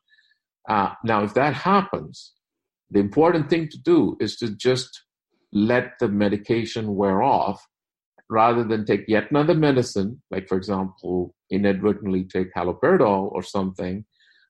Uh, 0.68 0.94
now, 1.04 1.24
if 1.24 1.34
that 1.34 1.54
happens, 1.54 2.34
the 2.92 3.00
important 3.00 3.50
thing 3.50 3.70
to 3.70 3.78
do 3.78 4.18
is 4.20 4.36
to 4.38 4.56
just 4.56 5.04
let 5.52 5.94
the 6.00 6.08
medication 6.08 6.96
wear 6.96 7.22
off 7.22 7.66
rather 8.30 8.64
than 8.64 8.86
take 8.86 9.06
yet 9.08 9.30
another 9.32 9.54
medicine, 9.54 10.22
like, 10.32 10.48
for 10.48 10.58
example, 10.58 11.34
inadvertently 11.50 12.26
take 12.26 12.54
haloperidol 12.54 13.32
or 13.32 13.42
something 13.42 14.06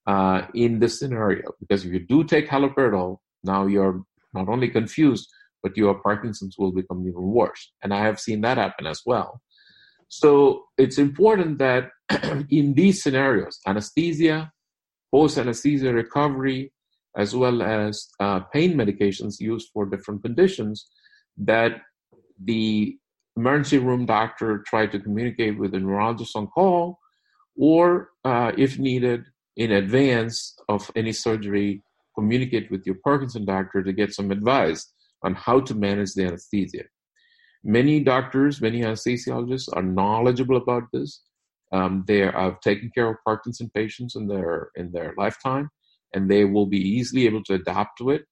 uh, 0.07 0.47
in 0.53 0.79
this 0.79 0.99
scenario. 0.99 1.51
Because 1.59 1.85
if 1.85 1.93
you 1.93 1.99
do 1.99 2.23
take 2.23 2.49
haloperidol, 2.49 3.17
now 3.43 3.67
you're 3.67 4.03
not 4.33 4.49
only 4.49 4.69
confused, 4.69 5.29
but 5.61 5.77
your 5.77 5.95
Parkinson's 5.95 6.57
will 6.57 6.71
become 6.71 7.07
even 7.07 7.21
worse. 7.21 7.71
And 7.83 7.93
I 7.93 8.03
have 8.03 8.19
seen 8.19 8.41
that 8.41 8.57
happen 8.57 8.87
as 8.87 9.01
well. 9.05 9.41
So 10.07 10.65
it's 10.77 10.97
important 10.97 11.57
that 11.59 11.89
in 12.49 12.73
these 12.73 13.03
scenarios, 13.03 13.59
anesthesia, 13.67 14.51
post 15.11 15.37
anesthesia 15.37 15.93
recovery, 15.93 16.71
as 17.15 17.35
well 17.35 17.61
as 17.61 18.07
uh, 18.19 18.39
pain 18.53 18.75
medications 18.75 19.39
used 19.39 19.69
for 19.73 19.85
different 19.85 20.23
conditions, 20.23 20.87
that 21.37 21.81
the 22.43 22.97
emergency 23.37 23.77
room 23.77 24.05
doctor 24.05 24.63
try 24.67 24.87
to 24.87 24.99
communicate 24.99 25.57
with 25.59 25.71
the 25.71 25.79
neurologist 25.79 26.35
on 26.35 26.47
call, 26.47 26.99
or 27.55 28.09
uh, 28.25 28.51
if 28.57 28.77
needed, 28.77 29.23
in 29.55 29.71
advance 29.71 30.55
of 30.67 30.91
any 30.95 31.11
surgery, 31.11 31.81
communicate 32.15 32.69
with 32.71 32.85
your 32.85 32.97
Parkinson 33.03 33.45
doctor 33.45 33.81
to 33.83 33.93
get 33.93 34.13
some 34.13 34.31
advice 34.31 34.91
on 35.23 35.33
how 35.35 35.59
to 35.61 35.73
manage 35.73 36.13
the 36.13 36.25
anesthesia. 36.25 36.83
Many 37.63 37.99
doctors, 38.01 38.61
many 38.61 38.81
anesthesiologists 38.81 39.69
are 39.73 39.81
knowledgeable 39.81 40.57
about 40.57 40.83
this. 40.93 41.21
Um, 41.71 42.03
they 42.07 42.19
have 42.19 42.59
taken 42.61 42.91
care 42.93 43.09
of 43.09 43.17
Parkinson 43.25 43.69
patients 43.73 44.15
in 44.15 44.27
their 44.27 44.69
in 44.75 44.91
their 44.91 45.13
lifetime, 45.17 45.69
and 46.13 46.29
they 46.29 46.45
will 46.45 46.65
be 46.65 46.79
easily 46.79 47.25
able 47.25 47.43
to 47.45 47.55
adapt 47.55 47.97
to 47.99 48.11
it. 48.11 48.23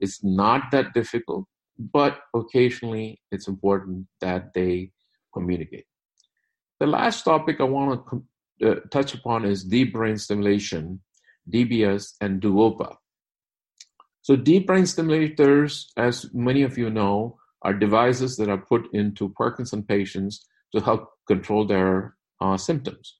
It's 0.00 0.24
not 0.24 0.70
that 0.72 0.94
difficult, 0.94 1.44
but 1.78 2.20
occasionally 2.34 3.20
it's 3.30 3.48
important 3.48 4.06
that 4.20 4.52
they 4.54 4.92
communicate. 5.32 5.86
The 6.80 6.86
last 6.86 7.22
topic 7.24 7.60
I 7.60 7.64
want 7.64 8.04
to 8.10 8.70
uh, 8.70 8.74
touch 8.90 9.14
upon 9.14 9.44
is 9.44 9.64
deep 9.64 9.92
brain 9.92 10.18
stimulation, 10.18 11.00
DBS, 11.52 12.14
and 12.20 12.40
Duopa. 12.40 12.96
So, 14.22 14.36
deep 14.36 14.66
brain 14.68 14.84
stimulators, 14.84 15.86
as 15.96 16.32
many 16.32 16.62
of 16.62 16.78
you 16.78 16.90
know, 16.90 17.38
are 17.62 17.74
devices 17.74 18.36
that 18.36 18.48
are 18.48 18.58
put 18.58 18.92
into 18.92 19.30
Parkinson 19.30 19.82
patients 19.82 20.46
to 20.74 20.80
help 20.80 21.10
control 21.26 21.66
their 21.66 22.16
uh, 22.40 22.56
symptoms. 22.56 23.18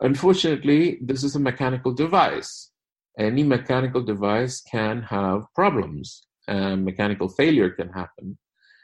Unfortunately, 0.00 0.98
this 1.02 1.24
is 1.24 1.36
a 1.36 1.40
mechanical 1.40 1.92
device. 1.92 2.70
Any 3.18 3.42
mechanical 3.42 4.02
device 4.02 4.60
can 4.60 5.02
have 5.02 5.44
problems, 5.54 6.26
and 6.48 6.84
mechanical 6.84 7.28
failure 7.28 7.70
can 7.70 7.88
happen. 7.90 8.36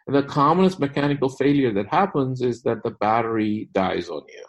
And 0.06 0.14
the 0.14 0.22
commonest 0.22 0.78
mechanical 0.78 1.28
failure 1.28 1.72
that 1.72 1.88
happens 1.88 2.40
is 2.40 2.62
that 2.62 2.82
the 2.84 2.92
battery 2.92 3.68
dies 3.72 4.08
on 4.08 4.22
you. 4.28 4.44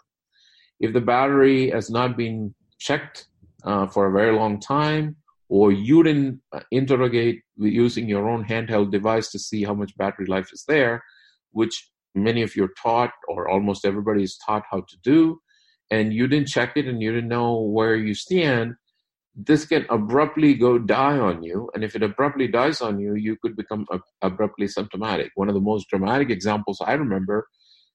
If 0.80 0.92
the 0.92 1.00
battery 1.00 1.70
has 1.70 1.90
not 1.90 2.16
been 2.16 2.54
checked 2.78 3.26
uh, 3.64 3.88
for 3.88 4.06
a 4.06 4.12
very 4.12 4.34
long 4.36 4.60
time, 4.60 5.16
or 5.48 5.72
you 5.72 6.02
didn't 6.02 6.40
uh, 6.52 6.60
interrogate 6.70 7.42
using 7.56 8.08
your 8.08 8.28
own 8.28 8.44
handheld 8.44 8.92
device 8.92 9.30
to 9.32 9.38
see 9.38 9.64
how 9.64 9.74
much 9.74 9.96
battery 9.96 10.26
life 10.26 10.50
is 10.52 10.64
there, 10.68 11.02
which 11.52 11.90
many 12.14 12.42
of 12.42 12.54
you 12.54 12.64
are 12.64 12.74
taught, 12.80 13.10
or 13.28 13.48
almost 13.48 13.84
everybody 13.84 14.22
is 14.22 14.38
taught 14.44 14.62
how 14.70 14.80
to 14.80 14.96
do, 15.02 15.40
and 15.90 16.12
you 16.12 16.28
didn't 16.28 16.48
check 16.48 16.76
it 16.76 16.86
and 16.86 17.02
you 17.02 17.12
didn't 17.12 17.28
know 17.28 17.60
where 17.60 17.96
you 17.96 18.14
stand, 18.14 18.74
this 19.40 19.64
can 19.64 19.86
abruptly 19.88 20.54
go 20.54 20.78
die 20.80 21.16
on 21.16 21.44
you. 21.44 21.70
And 21.72 21.84
if 21.84 21.94
it 21.94 22.02
abruptly 22.02 22.48
dies 22.48 22.80
on 22.80 22.98
you, 22.98 23.14
you 23.14 23.36
could 23.40 23.56
become 23.56 23.86
abruptly 24.20 24.66
symptomatic. 24.66 25.30
One 25.36 25.48
of 25.48 25.54
the 25.54 25.60
most 25.60 25.88
dramatic 25.88 26.28
examples 26.28 26.80
I 26.84 26.94
remember 26.94 27.46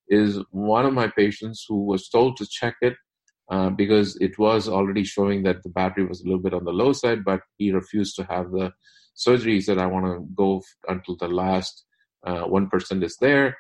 is 0.08 0.40
one 0.52 0.86
of 0.86 0.94
my 0.94 1.10
patients 1.10 1.66
who 1.68 1.86
was 1.86 2.08
told 2.08 2.38
to 2.38 2.48
check 2.50 2.76
it 2.82 2.96
uh, 3.52 3.72
because 3.72 4.16
it 4.22 4.40
was 4.40 4.70
already 4.70 5.04
showing 5.04 5.44
that 5.44 5.64
the 5.64 5.70
battery 5.70 6.06
was 6.06 6.22
a 6.22 6.24
little 6.24 6.42
bit 6.42 6.54
on 6.54 6.64
the 6.64 6.72
low 6.72 6.94
side, 6.94 7.26
but 7.26 7.42
he 7.58 7.74
refused 7.74 8.16
to 8.16 8.24
have 8.24 8.52
the 8.52 8.72
surgery. 9.14 9.56
He 9.56 9.62
said, 9.62 9.78
I 9.78 9.88
want 9.88 10.06
to 10.06 10.26
go 10.34 10.62
until 10.88 11.18
the 11.18 11.28
last 11.28 11.84
uh, 12.26 12.46
1% 12.46 13.04
is 13.04 13.18
there. 13.18 13.58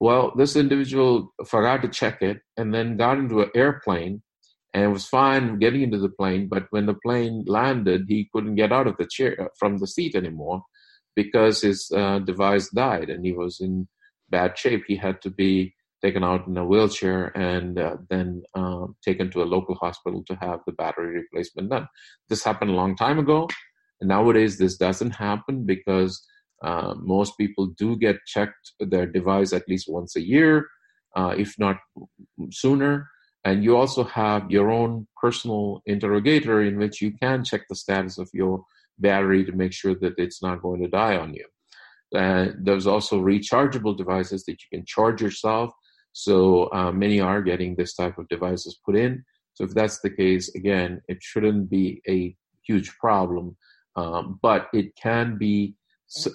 Well, 0.00 0.32
this 0.34 0.56
individual 0.56 1.34
forgot 1.46 1.82
to 1.82 1.88
check 1.88 2.22
it 2.22 2.38
and 2.56 2.72
then 2.72 2.96
got 2.96 3.18
into 3.18 3.42
an 3.42 3.50
airplane 3.54 4.22
and 4.74 4.84
it 4.84 4.88
was 4.88 5.06
fine 5.06 5.58
getting 5.58 5.82
into 5.82 5.98
the 5.98 6.08
plane. 6.08 6.48
But 6.48 6.66
when 6.70 6.86
the 6.86 6.94
plane 6.94 7.44
landed, 7.46 8.04
he 8.08 8.28
couldn't 8.32 8.56
get 8.56 8.72
out 8.72 8.86
of 8.86 8.96
the 8.98 9.06
chair 9.06 9.36
uh, 9.40 9.48
from 9.58 9.78
the 9.78 9.86
seat 9.86 10.14
anymore 10.14 10.62
because 11.16 11.62
his 11.62 11.90
uh, 11.94 12.20
device 12.20 12.68
died 12.70 13.10
and 13.10 13.24
he 13.24 13.32
was 13.32 13.60
in 13.60 13.88
bad 14.30 14.58
shape. 14.58 14.84
He 14.86 14.96
had 14.96 15.20
to 15.22 15.30
be 15.30 15.74
taken 16.02 16.22
out 16.22 16.46
in 16.46 16.56
a 16.56 16.64
wheelchair 16.64 17.36
and 17.36 17.78
uh, 17.78 17.96
then 18.08 18.42
uh, 18.54 18.86
taken 19.04 19.30
to 19.32 19.42
a 19.42 19.50
local 19.52 19.74
hospital 19.74 20.22
to 20.26 20.34
have 20.36 20.60
the 20.66 20.72
battery 20.72 21.14
replacement 21.14 21.70
done. 21.70 21.88
This 22.28 22.44
happened 22.44 22.70
a 22.70 22.74
long 22.74 22.94
time 22.96 23.18
ago. 23.18 23.48
And 24.00 24.08
nowadays, 24.08 24.58
this 24.58 24.76
doesn't 24.76 25.16
happen 25.16 25.66
because 25.66 26.24
uh, 26.62 26.94
most 26.98 27.36
people 27.36 27.66
do 27.76 27.96
get 27.96 28.16
checked 28.26 28.72
their 28.78 29.06
device 29.06 29.52
at 29.52 29.68
least 29.68 29.86
once 29.88 30.14
a 30.14 30.24
year, 30.24 30.66
uh, 31.16 31.34
if 31.36 31.58
not 31.58 31.78
sooner. 32.52 33.08
And 33.48 33.64
you 33.64 33.76
also 33.76 34.04
have 34.04 34.50
your 34.50 34.70
own 34.70 35.06
personal 35.20 35.80
interrogator 35.86 36.62
in 36.62 36.78
which 36.78 37.00
you 37.00 37.12
can 37.22 37.44
check 37.44 37.62
the 37.68 37.80
status 37.84 38.18
of 38.18 38.28
your 38.34 38.64
battery 38.98 39.42
to 39.44 39.52
make 39.52 39.72
sure 39.72 39.94
that 40.02 40.18
it's 40.18 40.42
not 40.42 40.60
going 40.60 40.82
to 40.82 40.88
die 40.88 41.16
on 41.16 41.32
you. 41.32 41.46
Uh, 42.14 42.48
there's 42.66 42.86
also 42.86 43.20
rechargeable 43.20 43.96
devices 43.96 44.44
that 44.44 44.58
you 44.62 44.68
can 44.72 44.84
charge 44.86 45.22
yourself 45.22 45.70
so 46.12 46.68
uh, 46.72 46.92
many 46.92 47.20
are 47.20 47.42
getting 47.42 47.74
this 47.74 47.94
type 47.94 48.18
of 48.18 48.28
devices 48.28 48.80
put 48.84 48.96
in. 48.96 49.24
So 49.54 49.64
if 49.64 49.72
that's 49.72 50.00
the 50.00 50.10
case, 50.10 50.54
again, 50.54 51.00
it 51.08 51.18
shouldn't 51.22 51.70
be 51.70 52.02
a 52.08 52.36
huge 52.66 52.90
problem, 52.98 53.56
um, 53.96 54.38
but 54.42 54.68
it 54.72 54.96
can 54.96 55.38
be 55.38 55.74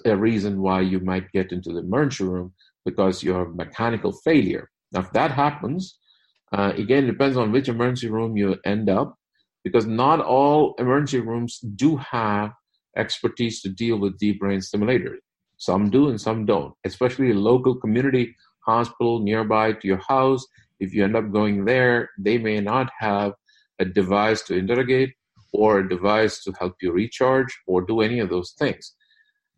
a 0.04 0.16
reason 0.16 0.62
why 0.62 0.80
you 0.80 1.00
might 1.00 1.30
get 1.32 1.52
into 1.52 1.70
the 1.70 1.80
emergency 1.80 2.24
room 2.24 2.54
because 2.84 3.22
you 3.22 3.34
have 3.34 3.54
mechanical 3.54 4.12
failure. 4.12 4.70
Now, 4.92 5.00
if 5.00 5.12
that 5.12 5.30
happens, 5.30 5.98
again, 6.76 7.04
it 7.04 7.12
depends 7.12 7.36
on 7.36 7.52
which 7.52 7.68
emergency 7.68 8.08
room 8.08 8.36
you 8.36 8.56
end 8.64 8.88
up, 8.88 9.16
because 9.64 9.86
not 9.86 10.20
all 10.20 10.74
emergency 10.78 11.20
rooms 11.20 11.58
do 11.76 11.96
have 11.96 12.50
expertise 12.96 13.60
to 13.62 13.68
deal 13.68 13.98
with 13.98 14.18
deep 14.18 14.40
brain 14.40 14.60
stimulators. 14.60 15.18
Some 15.56 15.90
do 15.90 16.08
and 16.08 16.20
some 16.20 16.44
don't, 16.46 16.74
especially 16.84 17.30
a 17.30 17.34
local 17.34 17.74
community 17.74 18.34
hospital 18.66 19.20
nearby 19.20 19.72
to 19.72 19.86
your 19.86 20.02
house. 20.08 20.44
If 20.80 20.92
you 20.92 21.04
end 21.04 21.16
up 21.16 21.32
going 21.32 21.64
there, 21.64 22.10
they 22.18 22.38
may 22.38 22.60
not 22.60 22.90
have 22.98 23.32
a 23.78 23.84
device 23.84 24.42
to 24.42 24.54
interrogate 24.54 25.14
or 25.52 25.78
a 25.78 25.88
device 25.88 26.42
to 26.44 26.52
help 26.58 26.74
you 26.82 26.92
recharge 26.92 27.56
or 27.66 27.82
do 27.82 28.00
any 28.00 28.18
of 28.18 28.28
those 28.28 28.54
things. 28.58 28.94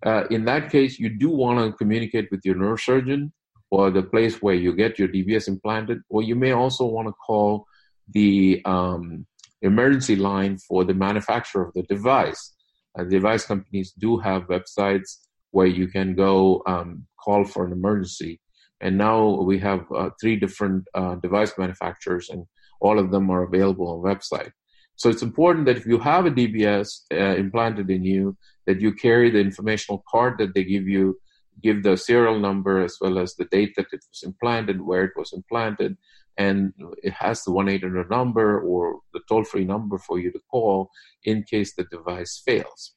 Uh, 0.04 0.24
in 0.30 0.44
that 0.44 0.70
case, 0.70 0.98
you 0.98 1.08
do 1.08 1.30
want 1.30 1.58
to 1.58 1.76
communicate 1.76 2.28
with 2.30 2.40
your 2.44 2.54
neurosurgeon 2.54 3.32
or 3.70 3.90
the 3.90 4.02
place 4.02 4.40
where 4.42 4.54
you 4.54 4.74
get 4.74 4.98
your 4.98 5.08
DBS 5.08 5.48
implanted, 5.48 6.00
or 6.08 6.22
you 6.22 6.34
may 6.34 6.52
also 6.52 6.84
want 6.84 7.08
to 7.08 7.12
call 7.12 7.66
the 8.12 8.62
um, 8.64 9.26
emergency 9.62 10.16
line 10.16 10.58
for 10.58 10.84
the 10.84 10.94
manufacturer 10.94 11.66
of 11.66 11.74
the 11.74 11.82
device. 11.82 12.54
Uh, 12.98 13.04
device 13.04 13.44
companies 13.44 13.92
do 13.98 14.16
have 14.18 14.42
websites 14.44 15.18
where 15.50 15.66
you 15.66 15.88
can 15.88 16.14
go 16.14 16.62
um, 16.66 17.06
call 17.18 17.44
for 17.44 17.66
an 17.66 17.72
emergency 17.72 18.40
and 18.80 18.96
now 18.96 19.40
we 19.42 19.58
have 19.58 19.84
uh, 19.94 20.10
three 20.20 20.36
different 20.36 20.86
uh, 20.94 21.14
device 21.16 21.52
manufacturers 21.58 22.28
and 22.28 22.44
all 22.80 22.98
of 22.98 23.10
them 23.10 23.30
are 23.30 23.44
available 23.44 23.88
on 23.88 24.14
website 24.14 24.52
so 24.96 25.08
it's 25.08 25.22
important 25.22 25.66
that 25.66 25.76
if 25.76 25.86
you 25.86 25.98
have 25.98 26.26
a 26.26 26.30
dbs 26.30 27.02
uh, 27.12 27.36
implanted 27.36 27.90
in 27.90 28.04
you 28.04 28.36
that 28.66 28.80
you 28.80 28.92
carry 28.92 29.30
the 29.30 29.40
informational 29.40 30.04
card 30.08 30.38
that 30.38 30.54
they 30.54 30.64
give 30.64 30.86
you 30.86 31.18
give 31.62 31.82
the 31.82 31.96
serial 31.96 32.38
number 32.38 32.82
as 32.82 32.96
well 33.00 33.18
as 33.18 33.34
the 33.34 33.44
date 33.46 33.74
that 33.76 33.86
it 33.92 34.04
was 34.10 34.22
implanted 34.24 34.80
where 34.80 35.04
it 35.04 35.12
was 35.16 35.32
implanted 35.32 35.96
and 36.38 36.72
it 37.02 37.12
has 37.12 37.42
the 37.44 37.50
1-800 37.50 38.10
number 38.10 38.60
or 38.60 39.00
the 39.14 39.20
toll-free 39.28 39.64
number 39.64 39.98
for 39.98 40.18
you 40.18 40.30
to 40.30 40.40
call 40.50 40.90
in 41.24 41.42
case 41.42 41.74
the 41.74 41.84
device 41.84 42.42
fails 42.44 42.94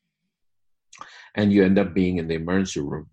and 1.36 1.54
you 1.54 1.64
end 1.64 1.80
up 1.80 1.94
being 1.94 2.18
in 2.18 2.28
the 2.28 2.36
emergency 2.36 2.82
room 2.82 3.10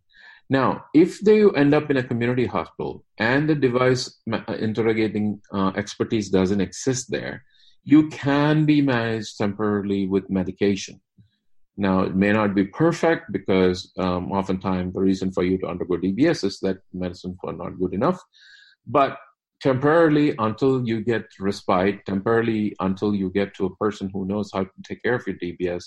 Now, 0.49 0.87
if 0.95 1.21
they 1.21 1.43
end 1.43 1.75
up 1.75 1.91
in 1.91 1.97
a 1.97 2.07
community 2.07 2.47
hospital 2.47 3.05
and 3.19 3.51
the 3.51 3.55
device 3.55 4.19
uh, 4.31 4.43
interrogating 4.59 5.43
uh, 5.53 5.73
expertise 5.75 6.31
doesn't 6.31 6.61
exist 6.61 7.11
there, 7.11 7.43
you 7.83 8.09
can 8.11 8.65
be 8.65 8.81
managed 8.83 9.39
temporarily 9.39 10.07
with 10.07 10.31
medication. 10.31 11.01
Now, 11.77 12.03
it 12.03 12.15
may 12.17 12.33
not 12.33 12.55
be 12.55 12.65
perfect 12.65 13.31
because 13.33 13.93
um, 13.99 14.33
oftentimes 14.33 14.95
the 14.95 15.01
reason 15.01 15.31
for 15.31 15.43
you 15.43 15.59
to 15.59 15.67
undergo 15.67 15.97
DBS 15.97 16.45
is 16.45 16.59
that 16.61 16.79
medicines 16.95 17.37
were 17.43 17.53
not 17.53 17.79
good 17.79 17.93
enough. 17.93 18.21
But 18.87 19.19
temporarily, 19.61 20.35
until 20.39 20.87
you 20.87 21.03
get 21.03 21.27
respite, 21.39 22.05
temporarily, 22.07 22.75
until 22.81 23.15
you 23.15 23.31
get 23.31 23.55
to 23.55 23.67
a 23.67 23.77
person 23.77 24.11
who 24.13 24.25
knows 24.27 24.51
how 24.53 24.65
to 24.65 24.71
take 24.85 25.03
care 25.03 25.17
of 25.17 25.27
your 25.27 25.37
DBS, 25.37 25.85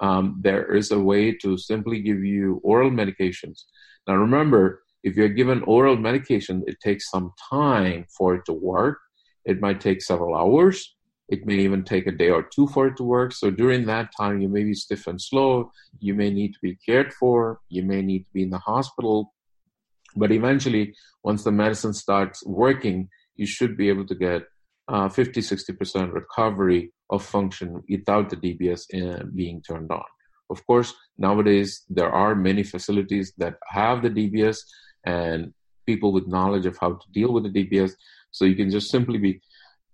um, 0.00 0.38
there 0.40 0.74
is 0.74 0.90
a 0.90 0.98
way 0.98 1.32
to 1.32 1.56
simply 1.58 2.00
give 2.00 2.22
you 2.24 2.60
oral 2.62 2.90
medications. 2.90 3.64
Now, 4.06 4.16
remember, 4.16 4.82
if 5.02 5.16
you're 5.16 5.28
given 5.28 5.62
oral 5.62 5.96
medication, 5.96 6.64
it 6.66 6.80
takes 6.80 7.10
some 7.10 7.32
time 7.50 8.06
for 8.16 8.34
it 8.34 8.44
to 8.46 8.52
work. 8.52 8.98
It 9.44 9.60
might 9.60 9.80
take 9.80 10.02
several 10.02 10.34
hours. 10.34 10.95
It 11.28 11.44
may 11.44 11.54
even 11.54 11.82
take 11.82 12.06
a 12.06 12.12
day 12.12 12.30
or 12.30 12.42
two 12.42 12.68
for 12.68 12.86
it 12.86 12.96
to 12.98 13.02
work. 13.04 13.32
So 13.32 13.50
during 13.50 13.86
that 13.86 14.10
time, 14.16 14.40
you 14.40 14.48
may 14.48 14.62
be 14.64 14.74
stiff 14.74 15.06
and 15.06 15.20
slow. 15.20 15.72
You 15.98 16.14
may 16.14 16.30
need 16.30 16.52
to 16.52 16.58
be 16.62 16.76
cared 16.76 17.12
for. 17.12 17.60
You 17.68 17.82
may 17.82 18.02
need 18.02 18.20
to 18.20 18.32
be 18.32 18.42
in 18.44 18.50
the 18.50 18.58
hospital. 18.58 19.32
But 20.14 20.32
eventually, 20.32 20.94
once 21.24 21.42
the 21.42 21.52
medicine 21.52 21.94
starts 21.94 22.44
working, 22.46 23.08
you 23.34 23.46
should 23.46 23.76
be 23.76 23.88
able 23.88 24.06
to 24.06 24.14
get 24.14 24.44
uh, 24.88 25.08
50, 25.08 25.40
60% 25.40 26.12
recovery 26.12 26.92
of 27.10 27.24
function 27.24 27.82
without 27.88 28.30
the 28.30 28.36
DBS 28.36 28.82
uh, 28.94 29.24
being 29.34 29.60
turned 29.62 29.90
on. 29.90 30.04
Of 30.48 30.64
course, 30.66 30.94
nowadays 31.18 31.82
there 31.88 32.10
are 32.10 32.34
many 32.34 32.62
facilities 32.62 33.32
that 33.38 33.56
have 33.68 34.02
the 34.02 34.10
DBS 34.10 34.58
and 35.04 35.52
people 35.86 36.12
with 36.12 36.28
knowledge 36.28 36.66
of 36.66 36.78
how 36.78 36.94
to 36.94 37.06
deal 37.12 37.32
with 37.32 37.44
the 37.44 37.64
DBS. 37.64 37.92
So 38.30 38.44
you 38.44 38.54
can 38.54 38.70
just 38.70 38.90
simply 38.90 39.18
be 39.18 39.40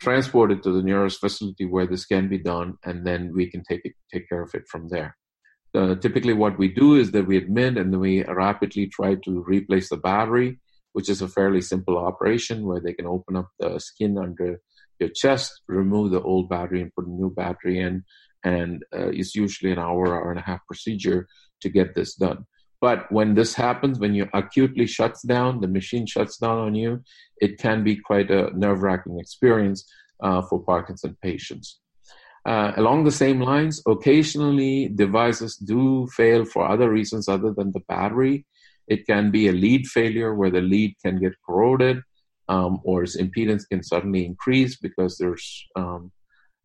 transported 0.02 0.62
to 0.62 0.72
the 0.72 0.82
nearest 0.82 1.20
facility 1.20 1.64
where 1.64 1.86
this 1.86 2.04
can 2.04 2.28
be 2.28 2.38
done, 2.38 2.74
and 2.84 3.06
then 3.06 3.32
we 3.34 3.50
can 3.50 3.62
take 3.62 3.82
it, 3.84 3.94
take 4.12 4.28
care 4.28 4.42
of 4.42 4.54
it 4.54 4.64
from 4.68 4.88
there. 4.88 5.16
Uh, 5.74 5.94
typically, 5.94 6.34
what 6.34 6.58
we 6.58 6.68
do 6.68 6.96
is 6.96 7.12
that 7.12 7.26
we 7.26 7.36
admit 7.38 7.78
and 7.78 7.92
then 7.92 8.00
we 8.00 8.22
rapidly 8.24 8.86
try 8.88 9.14
to 9.14 9.42
replace 9.46 9.88
the 9.88 9.96
battery, 9.96 10.60
which 10.92 11.08
is 11.08 11.22
a 11.22 11.28
fairly 11.28 11.62
simple 11.62 11.96
operation 11.96 12.66
where 12.66 12.80
they 12.80 12.92
can 12.92 13.06
open 13.06 13.36
up 13.36 13.48
the 13.58 13.78
skin 13.78 14.18
under 14.18 14.60
your 14.98 15.10
chest, 15.14 15.62
remove 15.68 16.10
the 16.10 16.20
old 16.20 16.48
battery, 16.48 16.82
and 16.82 16.94
put 16.94 17.06
a 17.06 17.10
new 17.10 17.30
battery 17.30 17.80
in. 17.80 18.04
And 18.44 18.82
uh, 18.94 19.08
it's 19.08 19.34
usually 19.34 19.72
an 19.72 19.78
hour, 19.78 20.14
hour 20.14 20.30
and 20.30 20.40
a 20.40 20.42
half 20.50 20.60
procedure 20.66 21.28
to 21.62 21.68
get 21.70 21.94
this 21.94 22.14
done. 22.16 22.44
But 22.82 23.10
when 23.12 23.34
this 23.34 23.54
happens, 23.54 24.00
when 24.00 24.12
you 24.12 24.28
acutely 24.34 24.88
shuts 24.88 25.22
down, 25.22 25.60
the 25.60 25.68
machine 25.68 26.04
shuts 26.04 26.36
down 26.36 26.58
on 26.58 26.74
you, 26.74 27.04
it 27.40 27.58
can 27.58 27.84
be 27.84 27.94
quite 27.94 28.28
a 28.32 28.50
nerve 28.58 28.82
wracking 28.82 29.20
experience 29.20 29.88
uh, 30.20 30.42
for 30.42 30.58
Parkinson 30.58 31.16
patients. 31.22 31.78
Uh, 32.44 32.72
along 32.76 33.04
the 33.04 33.12
same 33.12 33.40
lines, 33.40 33.80
occasionally 33.86 34.88
devices 34.88 35.56
do 35.56 36.08
fail 36.08 36.44
for 36.44 36.68
other 36.68 36.90
reasons 36.90 37.28
other 37.28 37.52
than 37.52 37.70
the 37.70 37.84
battery. 37.88 38.44
It 38.88 39.06
can 39.06 39.30
be 39.30 39.46
a 39.46 39.52
lead 39.52 39.86
failure 39.86 40.34
where 40.34 40.50
the 40.50 40.60
lead 40.60 40.96
can 41.04 41.20
get 41.20 41.34
corroded 41.46 42.02
um, 42.48 42.80
or 42.82 43.04
its 43.04 43.16
impedance 43.16 43.62
can 43.68 43.84
suddenly 43.84 44.26
increase 44.26 44.76
because 44.76 45.18
there's 45.18 45.68
um, 45.76 46.10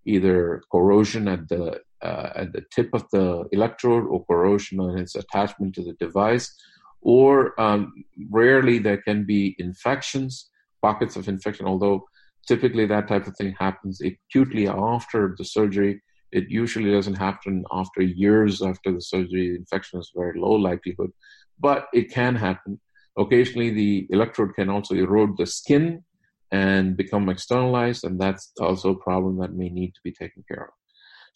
either 0.05 0.63
corrosion 0.71 1.27
at 1.27 1.47
the 1.47 1.79
uh, 2.01 2.29
at 2.35 2.53
the 2.53 2.63
tip 2.73 2.89
of 2.93 3.03
the 3.11 3.45
electrode 3.51 4.05
or 4.05 4.25
corrosion 4.25 4.79
on 4.79 4.97
its 4.97 5.15
attachment 5.15 5.75
to 5.75 5.83
the 5.83 5.93
device, 5.93 6.53
or 7.01 7.59
um, 7.59 7.93
rarely 8.29 8.79
there 8.79 9.01
can 9.01 9.23
be 9.23 9.55
infections, 9.59 10.49
pockets 10.81 11.15
of 11.15 11.27
infection, 11.27 11.65
although 11.65 12.03
typically 12.47 12.85
that 12.85 13.07
type 13.07 13.27
of 13.27 13.35
thing 13.35 13.55
happens 13.59 14.01
acutely 14.01 14.67
after 14.67 15.35
the 15.37 15.45
surgery. 15.45 16.01
It 16.31 16.45
usually 16.49 16.91
doesn't 16.91 17.15
happen 17.15 17.63
after 17.71 18.01
years 18.01 18.61
after 18.61 18.91
the 18.91 19.01
surgery. 19.01 19.49
The 19.49 19.55
infection 19.55 19.99
is 19.99 20.11
very 20.15 20.39
low 20.39 20.53
likelihood, 20.53 21.11
but 21.59 21.87
it 21.93 22.11
can 22.11 22.35
happen. 22.35 22.79
Occasionally, 23.17 23.71
the 23.71 24.07
electrode 24.11 24.53
can 24.55 24.69
also 24.69 24.93
erode 24.93 25.37
the 25.37 25.45
skin 25.45 26.03
and 26.51 26.95
become 26.95 27.29
externalized, 27.29 28.03
and 28.03 28.19
that's 28.19 28.51
also 28.59 28.91
a 28.91 28.99
problem 28.99 29.37
that 29.39 29.53
may 29.53 29.69
need 29.69 29.93
to 29.95 30.01
be 30.03 30.11
taken 30.11 30.43
care 30.47 30.65
of. 30.65 30.76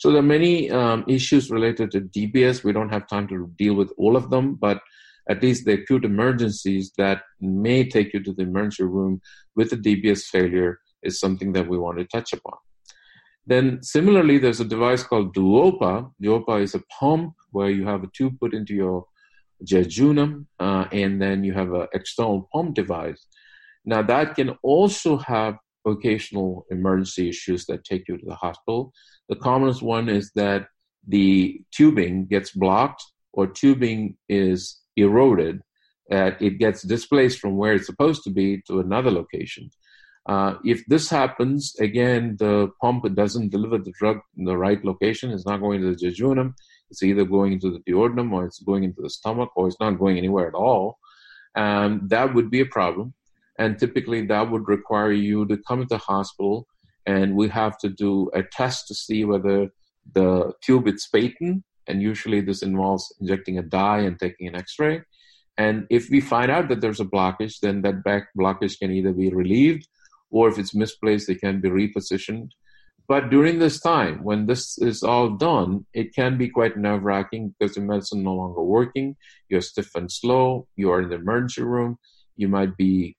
So 0.02 0.10
there 0.10 0.18
are 0.18 0.34
many 0.40 0.72
um, 0.72 1.06
issues 1.08 1.52
related 1.52 1.92
to 1.92 2.02
DBS. 2.02 2.64
We 2.64 2.74
don't 2.74 2.90
have 2.90 3.08
time 3.08 3.28
to 3.28 3.52
deal 3.56 3.76
with 3.76 3.94
all 4.00 4.16
of 4.16 4.32
them, 4.32 4.56
but 4.56 4.82
at 5.30 5.44
least 5.44 5.64
the 5.64 5.74
acute 5.74 6.06
emergencies 6.06 6.92
that 6.98 7.22
may 7.40 7.88
take 7.88 8.12
you 8.12 8.24
to 8.24 8.34
the 8.34 8.42
emergency 8.42 8.86
room 8.86 9.22
with 9.56 9.72
a 9.74 9.78
DBS 9.78 10.24
failure 10.24 10.80
is 11.04 11.20
something 11.20 11.54
that 11.54 11.68
we 11.68 11.78
want 11.78 12.00
to 12.00 12.06
touch 12.06 12.34
upon. 12.34 12.58
Then, 13.46 13.84
similarly, 13.84 14.40
there's 14.40 14.60
a 14.60 14.66
device 14.66 15.04
called 15.04 15.36
Duopa. 15.36 16.12
Duopa 16.20 16.64
is 16.64 16.74
a 16.74 16.82
pump 17.00 17.36
where 17.52 17.70
you 17.70 17.86
have 17.86 18.04
a 18.04 18.10
tube 18.12 18.40
put 18.40 18.56
into 18.56 18.74
your 18.74 19.06
jejunum, 19.64 20.48
uh, 20.60 20.86
and 20.92 21.22
then 21.22 21.44
you 21.44 21.54
have 21.54 21.74
an 21.74 21.86
external 21.94 22.50
pump 22.52 22.74
device. 22.74 23.28
Now, 23.86 24.02
that 24.02 24.34
can 24.34 24.58
also 24.64 25.18
have 25.18 25.58
occasional 25.86 26.66
emergency 26.70 27.30
issues 27.30 27.66
that 27.66 27.84
take 27.84 28.08
you 28.08 28.18
to 28.18 28.26
the 28.26 28.36
hospital. 28.36 28.94
The 29.30 29.36
commonest 29.36 29.82
one 29.82 30.10
is 30.10 30.32
that 30.36 30.68
the 31.08 31.62
tubing 31.72 32.28
gets 32.28 32.52
blocked 32.52 33.04
or 33.34 33.48
tubing 33.48 34.18
is 34.30 34.80
eroded. 34.96 35.62
Uh, 36.12 36.32
it 36.40 36.60
gets 36.60 36.82
displaced 36.84 37.40
from 37.40 37.58
where 37.58 37.74
it's 37.74 37.86
supposed 37.86 38.24
to 38.24 38.30
be 38.30 38.62
to 38.68 38.80
another 38.80 39.12
location. 39.12 39.70
Uh, 40.28 40.56
if 40.64 40.86
this 40.86 41.10
happens, 41.10 41.76
again, 41.80 42.36
the 42.38 42.70
pump 42.80 43.04
doesn't 43.16 43.50
deliver 43.50 43.78
the 43.78 43.94
drug 43.98 44.20
in 44.38 44.46
the 44.46 44.58
right 44.58 44.84
location. 44.86 45.32
It's 45.32 45.48
not 45.48 45.62
going 45.62 45.82
to 45.82 45.96
the 45.96 46.06
jejunum. 46.06 46.54
It's 46.92 47.02
either 47.02 47.26
going 47.26 47.54
into 47.54 47.72
the 47.72 47.80
duodenum 47.80 48.32
or 48.32 48.46
it's 48.46 48.60
going 48.60 48.84
into 48.84 49.02
the 49.02 49.10
stomach 49.10 49.50
or 49.56 49.68
it's 49.68 49.80
not 49.80 49.98
going 49.98 50.18
anywhere 50.18 50.48
at 50.48 50.54
all. 50.54 51.00
And 51.56 52.10
that 52.10 52.36
would 52.36 52.52
be 52.52 52.60
a 52.60 52.66
problem 52.66 53.14
and 53.62 53.78
typically 53.78 54.26
that 54.26 54.50
would 54.50 54.68
require 54.68 55.12
you 55.12 55.46
to 55.46 55.56
come 55.68 55.82
to 55.82 55.86
the 55.94 56.06
hospital 56.12 56.66
and 57.06 57.36
we 57.36 57.48
have 57.48 57.78
to 57.78 57.90
do 57.90 58.32
a 58.34 58.42
test 58.42 58.88
to 58.88 58.96
see 58.96 59.24
whether 59.24 59.70
the 60.18 60.52
tube 60.64 60.88
is 60.88 61.08
patent 61.14 61.64
and 61.88 62.02
usually 62.02 62.42
this 62.42 62.64
involves 62.64 63.06
injecting 63.20 63.60
a 63.60 63.68
dye 63.78 64.00
and 64.08 64.20
taking 64.20 64.48
an 64.48 64.56
x-ray. 64.56 65.02
And 65.58 65.86
if 65.92 66.10
we 66.10 66.22
find 66.22 66.50
out 66.50 66.70
that 66.70 66.82
there's 66.82 67.04
a 67.04 67.12
blockage 67.16 67.60
then 67.60 67.84
that 67.84 68.04
back 68.04 68.30
blockage 68.40 68.80
can 68.80 68.92
either 68.92 69.14
be 69.14 69.30
relieved 69.30 69.88
or 70.32 70.50
if 70.50 70.58
it's 70.58 70.74
misplaced 70.74 71.30
it 71.30 71.42
can 71.46 71.62
be 71.62 71.70
repositioned. 71.70 72.50
But 73.08 73.30
during 73.30 73.60
this 73.60 73.80
time 73.80 74.24
when 74.24 74.48
this 74.48 74.64
is 74.80 75.04
all 75.04 75.30
done 75.52 75.86
it 75.94 76.16
can 76.16 76.36
be 76.36 76.50
quite 76.50 76.78
nerve-wracking 76.78 77.54
because 77.54 77.76
the 77.76 77.82
medicine 77.82 78.24
no 78.24 78.34
longer 78.34 78.64
working. 78.64 79.18
You're 79.50 79.70
stiff 79.72 79.94
and 79.94 80.12
slow. 80.12 80.68
You 80.76 80.92
are 80.92 81.02
in 81.04 81.10
the 81.10 81.22
emergency 81.24 81.62
room. 81.62 82.00
You 82.38 82.48
might 82.48 82.76
be 82.76 83.18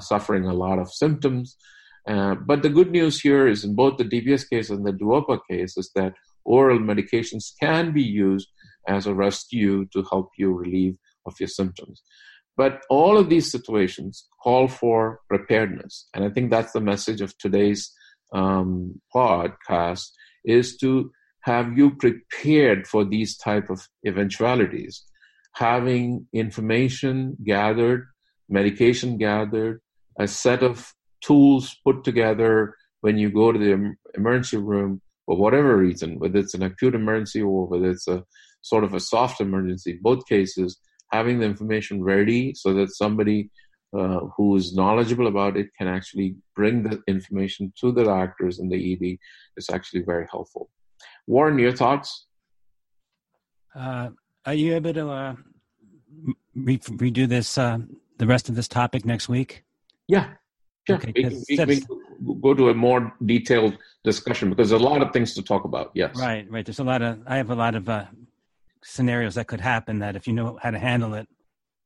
suffering 0.00 0.46
a 0.46 0.54
lot 0.54 0.78
of 0.78 0.92
symptoms. 0.92 1.56
Uh, 2.08 2.34
but 2.34 2.62
the 2.62 2.68
good 2.68 2.90
news 2.90 3.20
here 3.20 3.46
is 3.46 3.64
in 3.64 3.74
both 3.74 3.96
the 3.96 4.04
DBS 4.04 4.48
case 4.48 4.70
and 4.70 4.86
the 4.86 4.92
Duopa 4.92 5.38
case 5.50 5.76
is 5.76 5.90
that 5.94 6.14
oral 6.44 6.78
medications 6.78 7.52
can 7.60 7.92
be 7.92 8.02
used 8.02 8.48
as 8.88 9.06
a 9.06 9.14
rescue 9.14 9.86
to 9.92 10.04
help 10.10 10.30
you 10.38 10.52
relieve 10.52 10.96
of 11.26 11.34
your 11.38 11.48
symptoms. 11.48 12.02
But 12.56 12.82
all 12.90 13.16
of 13.16 13.28
these 13.28 13.50
situations 13.50 14.26
call 14.42 14.68
for 14.68 15.20
preparedness. 15.28 16.08
And 16.14 16.24
I 16.24 16.30
think 16.30 16.50
that's 16.50 16.72
the 16.72 16.80
message 16.80 17.20
of 17.20 17.36
today's 17.38 17.92
um, 18.32 19.00
podcast 19.14 20.06
is 20.44 20.76
to 20.78 21.10
have 21.42 21.76
you 21.76 21.92
prepared 21.96 22.86
for 22.86 23.04
these 23.04 23.36
type 23.36 23.70
of 23.70 23.86
eventualities 24.06 25.04
having 25.54 26.26
information 26.32 27.36
gathered 27.44 28.06
medication 28.50 29.16
gathered, 29.16 29.80
a 30.18 30.28
set 30.28 30.62
of 30.62 30.92
tools 31.22 31.76
put 31.84 32.04
together 32.04 32.76
when 33.00 33.16
you 33.16 33.30
go 33.30 33.52
to 33.52 33.58
the 33.58 33.94
emergency 34.14 34.56
room 34.56 35.00
for 35.26 35.36
whatever 35.36 35.76
reason, 35.76 36.18
whether 36.18 36.38
it's 36.38 36.54
an 36.54 36.62
acute 36.62 36.94
emergency 36.94 37.40
or 37.40 37.66
whether 37.66 37.90
it's 37.90 38.08
a 38.08 38.24
sort 38.62 38.84
of 38.84 38.94
a 38.94 39.00
soft 39.00 39.40
emergency, 39.40 39.98
both 40.02 40.26
cases, 40.26 40.78
having 41.12 41.38
the 41.38 41.46
information 41.46 42.02
ready 42.02 42.54
so 42.54 42.74
that 42.74 42.94
somebody 42.94 43.50
uh, 43.96 44.20
who 44.36 44.56
is 44.56 44.74
knowledgeable 44.74 45.26
about 45.26 45.56
it 45.56 45.68
can 45.76 45.88
actually 45.88 46.36
bring 46.54 46.82
the 46.82 47.02
information 47.08 47.72
to 47.80 47.90
the 47.90 48.04
doctors 48.04 48.58
in 48.58 48.68
the 48.68 48.92
ED 48.92 49.18
is 49.56 49.68
actually 49.70 50.02
very 50.02 50.26
helpful. 50.30 50.70
Warren, 51.26 51.58
your 51.58 51.72
thoughts? 51.72 52.26
Uh, 53.74 54.10
are 54.44 54.54
you 54.54 54.74
able 54.74 54.94
to 54.94 55.10
uh, 55.10 55.34
re- 56.54 56.78
redo 56.78 57.28
this 57.28 57.58
uh, 57.58 57.78
the 58.20 58.26
rest 58.26 58.50
of 58.50 58.54
this 58.54 58.68
topic 58.68 59.04
next 59.04 59.28
week? 59.28 59.64
Yeah. 60.06 60.28
Yeah, 60.88 60.96
okay, 60.96 61.12
we, 61.14 61.56
we, 61.56 61.64
we, 62.20 62.36
go 62.40 62.54
to 62.54 62.70
a 62.70 62.74
more 62.74 63.12
detailed 63.24 63.76
discussion 64.02 64.50
because 64.50 64.70
there's 64.70 64.80
a 64.80 64.84
lot 64.84 65.02
of 65.02 65.12
things 65.12 65.34
to 65.34 65.42
talk 65.42 65.64
about. 65.64 65.90
Yes, 65.94 66.16
right, 66.18 66.50
right. 66.50 66.64
There's 66.64 66.78
a 66.78 66.84
lot 66.84 67.02
of 67.02 67.20
I 67.26 67.36
have 67.36 67.50
a 67.50 67.54
lot 67.54 67.74
of 67.74 67.88
uh, 67.88 68.06
scenarios 68.82 69.34
that 69.34 69.46
could 69.46 69.60
happen 69.60 69.98
that 69.98 70.16
if 70.16 70.26
you 70.26 70.32
know 70.32 70.58
how 70.60 70.70
to 70.70 70.78
handle 70.78 71.14
it, 71.14 71.28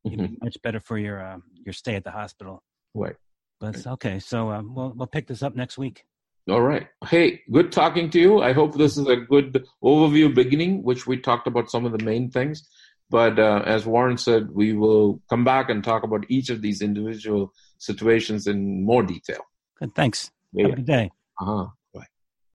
mm-hmm. 0.07 0.35
much 0.41 0.57
better 0.63 0.79
for 0.79 0.97
your 0.97 1.21
uh, 1.21 1.37
your 1.65 1.73
stay 1.73 1.95
at 1.95 2.05
the 2.05 2.11
hospital. 2.11 2.63
Right. 2.93 3.15
But 3.59 3.75
right. 3.75 3.87
okay, 3.87 4.19
so 4.19 4.49
uh, 4.49 4.61
we'll 4.63 4.93
we'll 4.95 5.07
pick 5.07 5.27
this 5.27 5.43
up 5.43 5.55
next 5.55 5.77
week. 5.77 6.05
All 6.49 6.61
right. 6.61 6.87
Hey, 7.07 7.41
good 7.51 7.73
talking 7.73 8.09
to 8.11 8.19
you. 8.19 8.41
I 8.41 8.53
hope 8.53 8.75
this 8.75 8.97
is 8.97 9.07
a 9.07 9.17
good 9.17 9.65
overview 9.83 10.33
beginning, 10.33 10.83
which 10.83 11.05
we 11.05 11.17
talked 11.17 11.47
about 11.47 11.69
some 11.69 11.85
of 11.85 11.91
the 11.91 12.03
main 12.03 12.31
things. 12.31 12.67
But 13.09 13.37
uh, 13.37 13.61
as 13.65 13.85
Warren 13.85 14.17
said, 14.17 14.49
we 14.51 14.73
will 14.73 15.21
come 15.29 15.43
back 15.43 15.69
and 15.69 15.83
talk 15.83 16.03
about 16.03 16.25
each 16.27 16.49
of 16.49 16.61
these 16.61 16.81
individual 16.81 17.53
situations 17.77 18.47
in 18.47 18.83
more 18.83 19.03
detail. 19.03 19.41
Good. 19.79 19.93
Thanks. 19.95 20.31
Yeah. 20.53 20.63
Have 20.63 20.73
a 20.73 20.75
good 20.77 20.85
day. 20.85 21.11
Uh-huh. 21.39 21.67